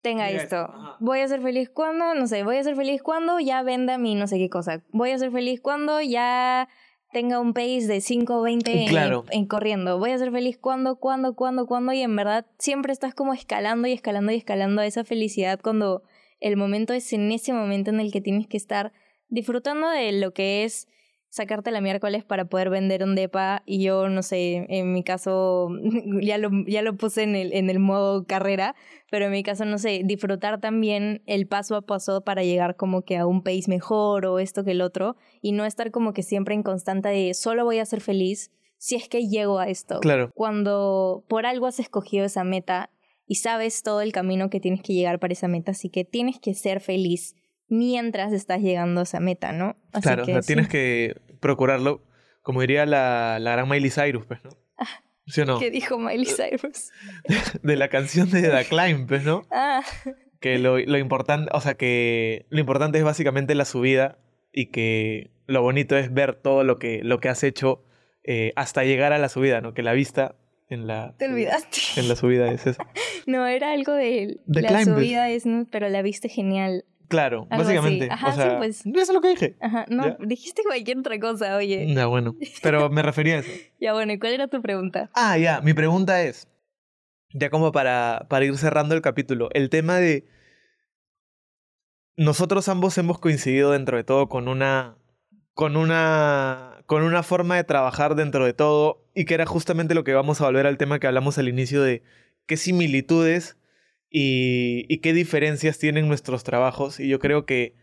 [0.02, 0.62] tenga Mira esto.
[0.62, 0.98] esto, ajá.
[1.02, 4.16] Voy a ser feliz cuando, no sé, voy a ser feliz cuando ya venda mi
[4.16, 4.82] no sé qué cosa.
[4.92, 6.70] Voy a ser feliz cuando ya
[7.12, 9.26] tenga un pace de 5, 20 en- Claro.
[9.32, 9.98] en, corriendo.
[10.00, 11.92] Voy a ser feliz cuando, cuando, cuando, cuando.
[11.94, 16.04] Y en verdad siempre estás como escalando y escalando y escalando esa felicidad cuando
[16.40, 18.94] el momento es en ese momento en el que tienes que estar
[19.30, 20.88] disfrutando de lo que es
[21.30, 25.70] sacarte la miércoles para poder vender un depa y yo no sé, en mi caso
[26.22, 28.76] ya lo, ya lo puse en el, en el modo carrera,
[29.12, 33.04] pero en mi caso no sé, disfrutar también el paso a paso para llegar como
[33.04, 36.24] que a un pace mejor o esto que el otro y no estar como que
[36.24, 40.00] siempre en constante de solo voy a ser feliz si es que llego a esto.
[40.00, 40.32] Claro.
[40.34, 42.90] Cuando por algo has escogido esa meta
[43.28, 46.40] y sabes todo el camino que tienes que llegar para esa meta, así que tienes
[46.40, 47.36] que ser feliz
[47.70, 49.76] mientras estás llegando a esa meta, ¿no?
[49.92, 50.48] Así claro, o sea, sí.
[50.48, 52.04] tienes que procurarlo,
[52.42, 54.52] como diría la, la gran Miley Cyrus, pues, ¿no?
[55.28, 55.60] ¿Sí o no?
[55.60, 56.92] ¿Qué dijo Miley Cyrus?
[57.64, 59.44] De la canción de The Climb, pues, ¿no?
[59.52, 59.82] Ah,
[60.40, 64.18] Que lo, lo importante, o sea, que lo importante es básicamente la subida
[64.52, 67.84] y que lo bonito es ver todo lo que, lo que has hecho
[68.24, 69.74] eh, hasta llegar a la subida, ¿no?
[69.74, 70.36] Que la vista
[70.70, 71.80] en la, te olvidaste.
[71.98, 72.82] en la subida es eso.
[73.28, 74.96] No, era algo de The la climb, pues.
[74.96, 75.68] subida es, ¿no?
[75.70, 76.86] pero la viste genial.
[77.10, 78.06] Claro, Algo básicamente.
[78.06, 78.14] así.
[78.14, 78.86] Ajá, o sí, sea, pues.
[78.86, 79.58] Eso es lo que dije.
[79.60, 80.18] Ajá, no, Ya.
[80.26, 81.94] dijiste cualquier otra cosa, oye.
[81.94, 82.36] Ya, bueno.
[82.64, 83.52] Pero me refería a eso.
[83.82, 85.10] Ya, bueno, ¿y cuál era tu pregunta?
[85.16, 86.48] Ah, ya, mi pregunta es,
[87.34, 90.26] ya como para, para ir cerrando el capítulo, el tema de...
[92.18, 94.96] Nosotros ambos hemos coincidido dentro de todo con una...
[95.54, 100.06] Con una, con una forma de trabajar dentro de todo y que era justamente lo
[100.06, 102.02] que vamos a volver al tema que hablamos al inicio de
[102.46, 103.58] qué similitudes
[104.10, 107.00] y, y qué diferencias tienen nuestros trabajos.
[107.00, 107.76] Y yo creo que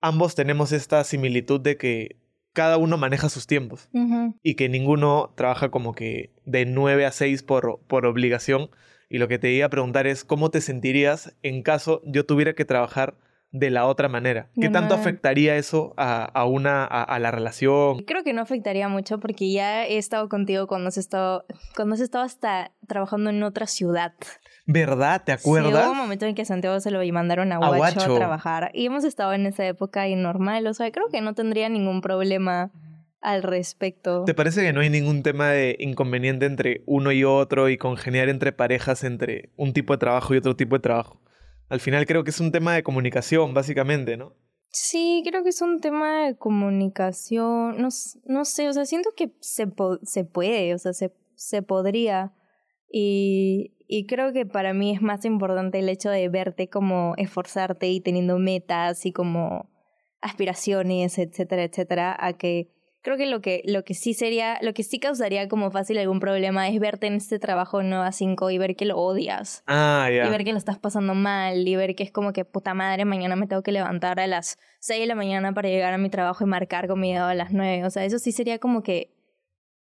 [0.00, 2.16] ambos tenemos esta similitud de que
[2.52, 3.88] cada uno maneja sus tiempos
[4.42, 8.70] y que ninguno trabaja como que de 9 a 6 por, por obligación.
[9.08, 12.54] Y lo que te iba a preguntar es, ¿cómo te sentirías en caso yo tuviera
[12.54, 13.16] que trabajar
[13.52, 14.50] de la otra manera?
[14.60, 18.04] ¿Qué tanto afectaría eso a, a una, a, a la relación?
[18.04, 21.44] Creo que no afectaría mucho porque ya he estado contigo cuando has estado,
[21.76, 24.14] cuando has estado hasta trabajando en otra ciudad.
[24.66, 25.22] ¿Verdad?
[25.24, 25.90] ¿Te Sí, hubo acuerdas?
[25.90, 28.00] un momento en que Santiago se lo mandaron a Huacho.
[28.00, 31.34] a trabajar y hemos estado en esa época y normal, o sea, creo que no
[31.34, 32.70] tendría ningún problema
[33.20, 34.24] al respecto.
[34.24, 38.28] ¿Te parece que no hay ningún tema de inconveniente entre uno y otro y congeniar
[38.28, 41.20] entre parejas entre un tipo de trabajo y otro tipo de trabajo?
[41.68, 44.34] Al final creo que es un tema de comunicación, básicamente, ¿no?
[44.70, 47.88] Sí, creo que es un tema de comunicación, no,
[48.26, 52.32] no sé, o sea, siento que se, po- se puede, o sea, se, se podría.
[52.92, 57.88] Y, y creo que para mí es más importante el hecho de verte como esforzarte
[57.88, 59.70] y teniendo metas y como
[60.20, 62.68] aspiraciones, etcétera, etcétera, a que
[63.02, 66.20] creo que lo que, lo que sí sería, lo que sí causaría como fácil algún
[66.20, 69.64] problema es verte en este trabajo 9 a 5 y ver que lo odias.
[69.66, 70.26] Ah, ya.
[70.26, 73.04] Y ver que lo estás pasando mal y ver que es como que puta madre,
[73.04, 76.08] mañana me tengo que levantar a las 6 de la mañana para llegar a mi
[76.08, 77.84] trabajo y marcar con mi dedo a las 9.
[77.84, 79.10] O sea, eso sí sería como que...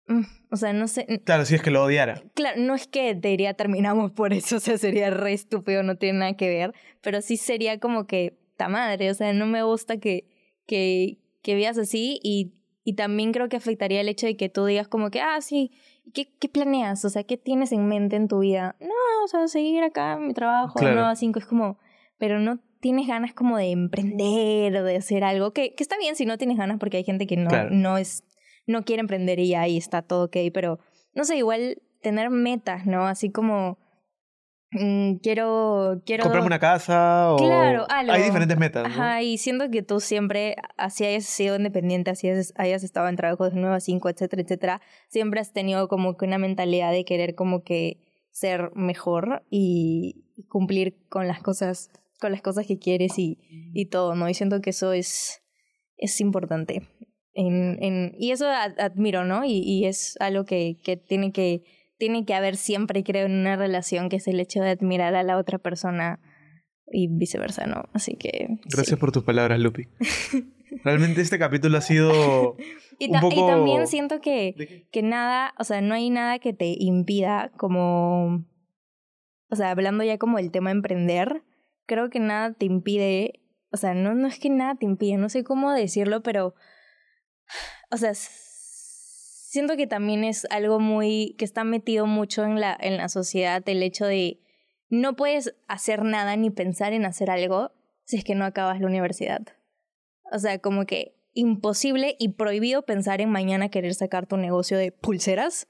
[0.09, 1.07] mm, O sea, no sé...
[1.25, 2.23] Claro, si es que lo odiara.
[2.35, 5.97] Claro, no es que te diría terminamos por eso, o sea, sería re estúpido, no
[5.97, 9.63] tiene nada que ver, pero sí sería como que, ta madre, o sea, no me
[9.63, 10.27] gusta que,
[10.67, 12.53] que, que veas así y,
[12.85, 15.73] y también creo que afectaría el hecho de que tú digas como que, ah, sí,
[16.15, 17.05] ¿qué, qué planeas?
[17.05, 18.77] O sea, ¿qué tienes en mente en tu vida?
[18.81, 20.95] No, o sea, seguir acá en mi trabajo, Claro.
[20.95, 21.79] no a cinco, es como,
[22.19, 26.25] pero no tienes ganas como de emprender de hacer algo, que, que está bien si
[26.27, 27.71] no tienes ganas porque hay gente que no, Claro.
[27.73, 28.23] no es,
[28.67, 30.79] no quiere emprender y ahí está todo ok, pero
[31.15, 33.07] no sé, igual tener metas, ¿no?
[33.07, 33.79] Así como
[34.73, 37.37] mm, quiero quiero Comprarme una casa o...
[37.37, 38.13] Claro, algo.
[38.13, 38.89] Hay diferentes metas, ¿no?
[38.89, 43.17] Ajá, y siento que tú siempre, así hayas sido independiente, así hayas, hayas estado en
[43.17, 47.05] trabajos de 9 a 5, etcétera, etcétera, siempre has tenido como que una mentalidad de
[47.05, 51.91] querer como que ser mejor y cumplir con las cosas,
[52.21, 53.39] con las cosas que quieres y,
[53.73, 54.29] y todo, ¿no?
[54.29, 55.43] Y siento que eso es,
[55.97, 56.87] es importante.
[57.39, 59.45] En, en, y eso admiro, ¿no?
[59.45, 61.63] Y, y es algo que, que tiene que
[61.99, 65.23] tiene que haber siempre, creo, en una relación, que es el hecho de admirar a
[65.23, 66.19] la otra persona
[66.93, 67.85] y viceversa, ¿no?
[67.95, 68.49] Así que...
[68.49, 68.61] sí.
[68.71, 69.89] Gracias por tus palabras, Lupi.
[70.85, 72.57] Realmente este capítulo ha sido...
[72.99, 76.39] Y, un ta- y poco- también siento que, que nada, o sea, no hay nada
[76.39, 78.47] que te impida como...
[79.51, 81.43] O sea, hablando ya como del tema emprender,
[81.85, 85.29] creo que nada te impide, o sea, no, no es que nada te impide, no
[85.29, 86.55] sé cómo decirlo, pero,
[87.91, 92.97] o sea, siento que también es algo muy, que está metido mucho en la, en
[92.97, 94.41] la sociedad, el hecho de
[94.89, 97.73] no puedes hacer nada ni pensar en hacer algo
[98.05, 99.43] si es que no acabas la universidad.
[100.33, 104.93] O sea, como que imposible y prohibido pensar en mañana querer sacar tu negocio de
[104.93, 105.69] pulseras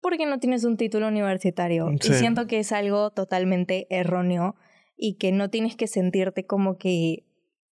[0.00, 1.88] porque no tienes un título universitario.
[2.00, 2.12] Sí.
[2.12, 4.56] Y siento que es algo totalmente erróneo
[4.96, 7.26] y que no tienes que sentirte como que...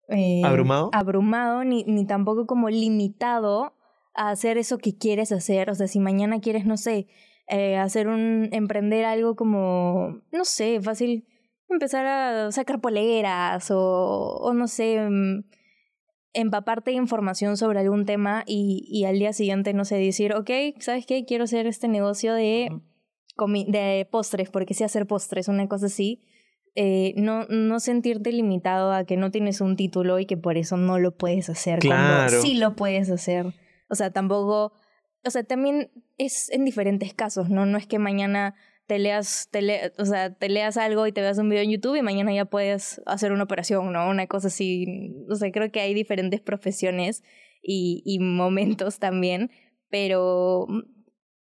[0.08, 0.90] eh, ¿Abrumado?
[0.92, 3.74] Abrumado, ni, ni tampoco como limitado
[4.14, 5.70] a hacer eso que quieres hacer.
[5.70, 7.08] O sea, si mañana quieres, no sé,
[7.48, 8.48] eh, hacer un...
[8.52, 11.26] emprender algo como, no sé, fácil
[11.68, 15.44] empezar a sacar poleras o, o no sé, mm,
[16.32, 20.50] empaparte de información sobre algún tema y, y al día siguiente, no sé, decir, ok,
[20.78, 21.24] ¿sabes qué?
[21.24, 22.70] Quiero hacer este negocio de,
[23.68, 26.22] de postres, porque sé hacer postres, una cosa así.
[26.78, 30.76] Eh, no, no sentirte limitado a que no tienes un título y que por eso
[30.76, 31.78] no lo puedes hacer.
[31.78, 32.28] Claro.
[32.28, 33.46] Cuando sí lo puedes hacer.
[33.88, 34.72] O sea, tampoco...
[35.24, 37.64] O sea, también es en diferentes casos, ¿no?
[37.66, 38.54] No es que mañana
[38.86, 41.70] te leas, te le- o sea, te leas algo y te veas un video en
[41.70, 44.08] YouTube y mañana ya puedes hacer una operación, ¿no?
[44.08, 45.16] Una cosa así.
[45.30, 47.24] O sea, creo que hay diferentes profesiones
[47.62, 49.50] y, y momentos también,
[49.88, 50.66] pero,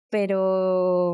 [0.10, 1.14] pero,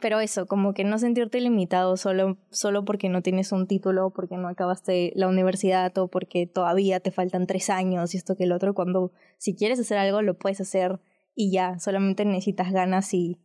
[0.00, 4.36] pero eso, como que no sentirte limitado solo, solo porque no tienes un título, porque
[4.36, 8.52] no acabaste la universidad o porque todavía te faltan tres años y esto que el
[8.52, 11.00] otro, cuando si quieres hacer algo lo puedes hacer
[11.34, 13.38] y ya, solamente necesitas ganas y,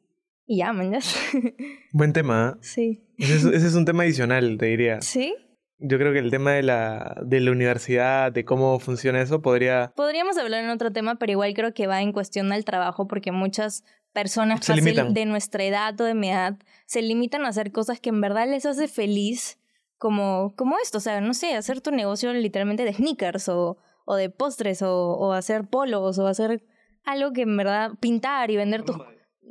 [0.45, 0.93] y ya, man.
[1.93, 2.55] Buen tema.
[2.55, 2.59] ¿eh?
[2.61, 3.07] sí.
[3.17, 4.99] Ese es, ese es un tema adicional, te diría.
[5.01, 5.35] ¿Sí?
[5.77, 9.91] Yo creo que el tema de la, de la universidad, de cómo funciona eso, podría...
[9.95, 13.31] Podríamos hablar en otro tema, pero igual creo que va en cuestión al trabajo porque
[13.31, 13.83] muchas
[14.14, 18.09] personas fácil de nuestra edad o de mi edad se limitan a hacer cosas que
[18.09, 19.57] en verdad les hace feliz,
[19.97, 24.16] como, como esto, o sea, no sé, hacer tu negocio literalmente de sneakers o, o
[24.16, 26.64] de postres o, o hacer polos o hacer
[27.05, 28.97] algo que en verdad pintar y vender tus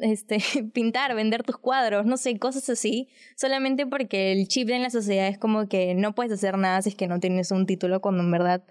[0.00, 0.38] este,
[0.74, 5.28] pintar, vender tus cuadros, no sé, cosas así, solamente porque el chip en la sociedad
[5.28, 8.22] es como que no puedes hacer nada si es que no tienes un título cuando
[8.22, 8.62] en verdad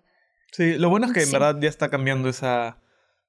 [0.52, 1.32] Sí, lo bueno es que en Sí.
[1.34, 2.81] verdad ya está cambiando esa,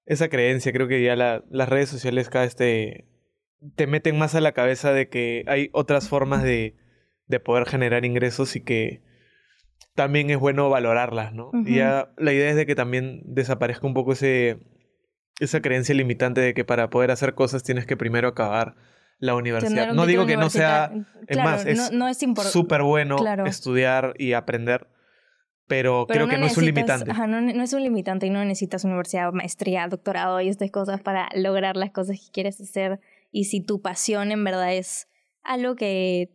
[0.06, 0.72] esa creencia.
[0.72, 3.06] Creo que ya la- las redes sociales cada vez te,
[3.76, 6.76] te meten más a la cabeza de que hay otras formas de,
[7.26, 9.02] de poder generar ingresos y que
[9.94, 11.50] también es bueno valorarlas, ¿no?
[11.66, 14.58] Y ya la idea es de que también desaparezca un poco ese,
[15.38, 18.74] esa creencia limitante de que para poder hacer cosas tienes que primero acabar
[19.18, 19.92] la universidad.
[19.92, 20.90] No digo que no sea...
[21.28, 23.44] Es más, es no, súper bueno Claro.
[23.46, 24.88] estudiar y aprender,
[25.72, 27.10] pero, Pero creo que no es un limitante.
[27.10, 31.00] Ajá, no, no es un limitante y no necesitas universidad, maestría, doctorado y estas cosas
[31.00, 33.00] para lograr las cosas que quieres hacer.
[33.30, 35.08] Y si tu pasión en verdad es
[35.42, 36.30] algo que...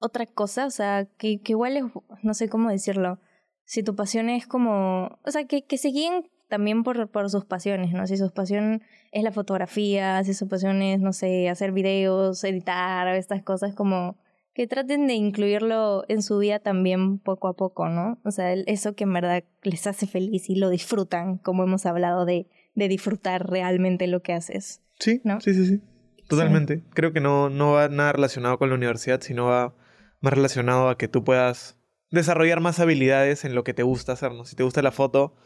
[0.00, 1.84] Otra cosa, o sea, que, que igual es...
[2.22, 3.18] No sé cómo decirlo.
[3.64, 5.18] Si tu pasión es como...
[5.24, 8.06] O sea, que, que se guíen también por, por sus pasiones, ¿no?
[8.06, 13.08] Si su pasión es la fotografía, si su pasión es, no sé, hacer videos, editar,
[13.08, 14.16] estas cosas como
[14.58, 18.18] que traten de incluirlo en su vida también poco a poco, ¿no?
[18.24, 22.24] O sea, eso que en verdad les hace feliz y lo disfrutan, como hemos hablado
[22.24, 24.82] de, de disfrutar realmente lo que haces.
[24.98, 25.40] Sí, ¿no?
[25.40, 25.80] sí, sí, sí.
[26.26, 26.82] Totalmente.
[26.92, 29.76] Creo que no, no va nada relacionado con la universidad, sino va
[30.20, 31.78] más relacionado a que tú puedas
[32.10, 34.44] desarrollar más habilidades en lo que te gusta hacer, ¿no?
[34.44, 35.36] Si te gusta la foto,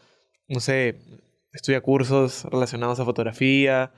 [0.48, 0.96] no sé,
[1.52, 3.92] estudia cursos relacionados a fotografía,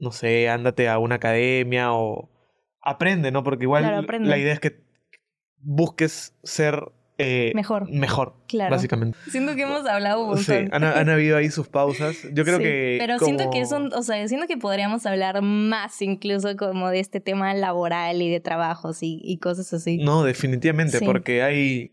[0.00, 2.28] no sé, ándate a una academia o
[2.82, 3.42] aprende, ¿no?
[3.42, 4.82] Porque igual Claro, la idea es que
[5.58, 7.88] busques ser eh, Mejor.
[7.90, 8.70] mejor, Claro.
[8.74, 9.16] básicamente.
[9.30, 10.74] Siento que hemos hablado un Sí, montón.
[10.74, 12.16] han, han habido ahí sus pausas.
[12.32, 12.96] Yo creo Sí, que.
[12.98, 16.98] Pero siento que es un, o sea, siento que podríamos hablar más incluso como de
[17.00, 19.98] este tema laboral y de trabajos y, y cosas así.
[19.98, 21.04] No, definitivamente, Sí.
[21.04, 21.92] porque hay,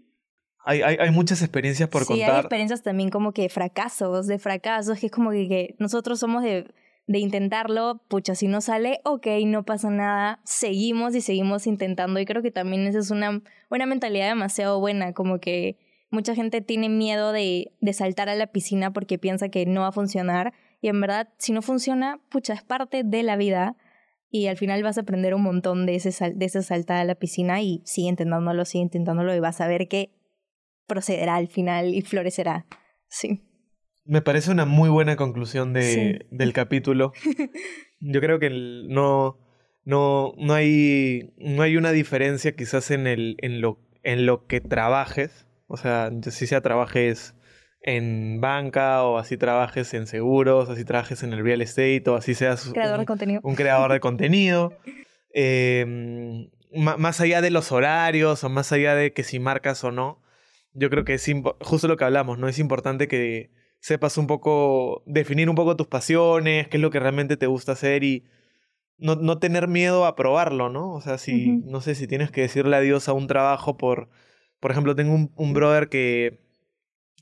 [0.65, 2.39] hay, hay, hay muchas experiencias por sí, hay contar.
[2.39, 6.65] experiencias también como que fracasos, de fracasos, que es como que, que nosotros somos de,
[7.09, 12.25] de intentarlo, pucha, si no sale, ok, no pasa nada, seguimos y seguimos intentando y
[12.25, 13.41] creo que también esa es una,
[13.71, 15.79] una mentalidad demasiado buena, como que
[16.11, 19.87] mucha gente tiene miedo de, de saltar a la piscina porque piensa que no va
[19.87, 23.75] a funcionar y en verdad, si no funciona, pucha, es parte de la vida.
[24.29, 27.05] Y al final vas a aprender un montón de ese, sal- de esa saltada a
[27.05, 30.11] la piscina y sigue intentándolo, sigue intentándolo y vas a ver que
[30.85, 32.67] procederá al final y florecerá.
[33.07, 33.48] Sí.
[34.09, 36.27] Me parece una muy buena conclusión de, Sí.
[36.31, 37.13] del capítulo.
[37.99, 39.37] Yo creo que no,
[39.85, 44.61] no, no, hay, no hay una diferencia quizás en, el, en, lo, en lo que
[44.61, 45.45] trabajes.
[45.67, 47.35] O sea, si sea trabajes
[47.83, 52.33] en banca o así trabajes en seguros, así trabajes en el real estate o así
[52.33, 53.41] seas Creador un- de contenido.
[53.43, 54.73] un creador de contenido.
[55.33, 59.91] Eh, ma- más allá de los horarios o más allá de que si marcas o
[59.91, 60.21] no,
[60.73, 61.31] yo creo que es
[61.61, 62.47] justo lo que hablamos, ¿no?
[62.47, 66.99] Es importante que sepas un poco, definir un poco tus pasiones, qué es lo que
[66.99, 68.25] realmente te gusta hacer y
[68.97, 70.93] no, no tener miedo a probarlo, ¿no?
[70.93, 74.09] O sea, si, no sé, si tienes que decirle adiós a un trabajo por,
[74.59, 76.41] por ejemplo, tengo un, un brother que,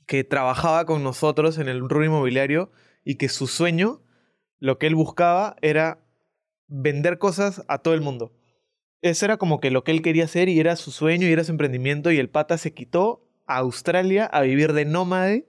[0.08, 2.72] que trabajaba con nosotros en el rubro inmobiliario
[3.04, 4.02] y que su sueño,
[4.60, 6.00] lo que él buscaba era
[6.68, 8.34] vender cosas a todo el mundo.
[9.02, 11.44] Eso era como que lo que él quería hacer y era su sueño y era
[11.44, 15.48] su emprendimiento y el pata se quitó a Australia a vivir de nómade,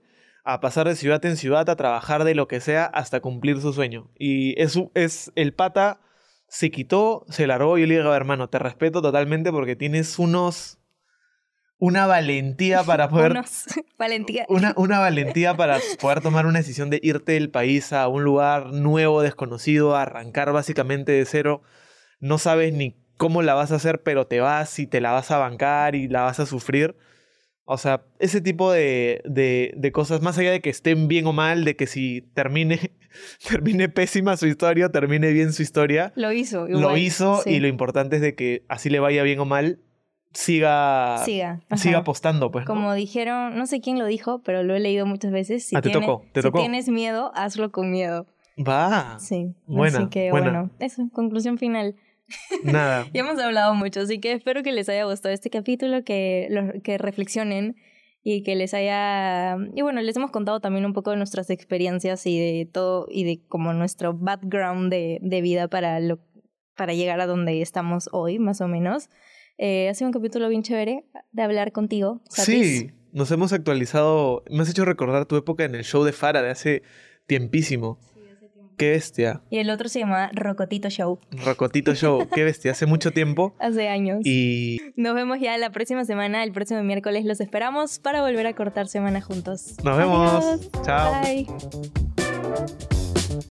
[0.52, 3.72] a pasar de ciudad en ciudad, a trabajar de lo que sea hasta cumplir su
[3.72, 4.10] sueño.
[4.18, 6.00] Y eso es el pata
[6.48, 10.78] se quitó, se largó y yo le digo, hermano, te respeto totalmente porque tienes unos
[11.78, 13.64] una valentía para poder Unos-
[13.98, 14.46] valentía.
[14.48, 18.72] una, una valentía para poder tomar una decisión de irte del país a un lugar
[18.72, 21.62] nuevo, desconocido, a arrancar básicamente de cero.
[22.20, 25.30] No sabes ni cómo la vas a hacer, pero te vas y te la vas
[25.30, 26.96] a bancar y la vas a sufrir.
[27.70, 31.34] O sea, ese tipo de, de, de cosas, más allá de que estén bien o
[31.34, 32.92] mal, de que si termine,
[33.48, 36.66] termine pésima su historia termine bien su historia, Lo hizo.
[36.66, 37.50] lo igual, hizo sí.
[37.50, 39.80] y lo importante es de que así le vaya bien o mal,
[40.32, 41.60] siga, Siga.
[41.76, 42.64] siga apostando, pues.
[42.66, 42.72] ¿no?
[42.74, 45.64] Como dijeron, no sé quién lo dijo, pero lo he leído muchas veces.
[45.66, 46.60] Si Ah, te tiene- tocó, te si tocó.
[46.60, 48.26] tienes miedo, hazlo con miedo.
[48.58, 49.18] Va.
[49.20, 49.54] Sí.
[49.66, 50.50] Buena, así que buena.
[50.50, 51.94] bueno, eso, conclusión final.
[52.62, 53.06] Nada.
[53.14, 56.80] Ya hemos hablado mucho, así que espero que les haya gustado este capítulo, que, lo-
[56.82, 57.76] que reflexionen
[58.22, 59.56] y que les haya...
[59.74, 63.24] Y bueno, les hemos contado también un poco de nuestras experiencias y de todo, y
[63.24, 66.18] de como nuestro background de, de vida para, lo,
[66.76, 69.08] para llegar a donde estamos hoy, más o menos.
[69.56, 72.20] Eh, ha sido un capítulo bien chévere de hablar contigo.
[72.28, 72.44] Satis.
[72.80, 74.44] Sí, nos hemos actualizado.
[74.50, 76.82] Me has hecho recordar tu época en el show de Fara de hace
[77.26, 77.98] tiempísimo.
[78.78, 79.42] Qué bestia.
[79.50, 82.28] Y el otro se llama Rocotito Show, Rocotito Show.
[82.32, 82.70] Qué bestia.
[82.70, 83.54] Hace mucho tiempo.
[83.60, 84.20] hace años.
[84.24, 87.24] Y Nos vemos ya la próxima semana, el próximo miércoles.
[87.24, 89.74] Los esperamos para volver a cortar semana juntos.
[89.82, 90.44] Nos vemos.
[90.44, 90.70] Adiós.
[90.84, 91.22] Chao.
[91.22, 92.97] Bye.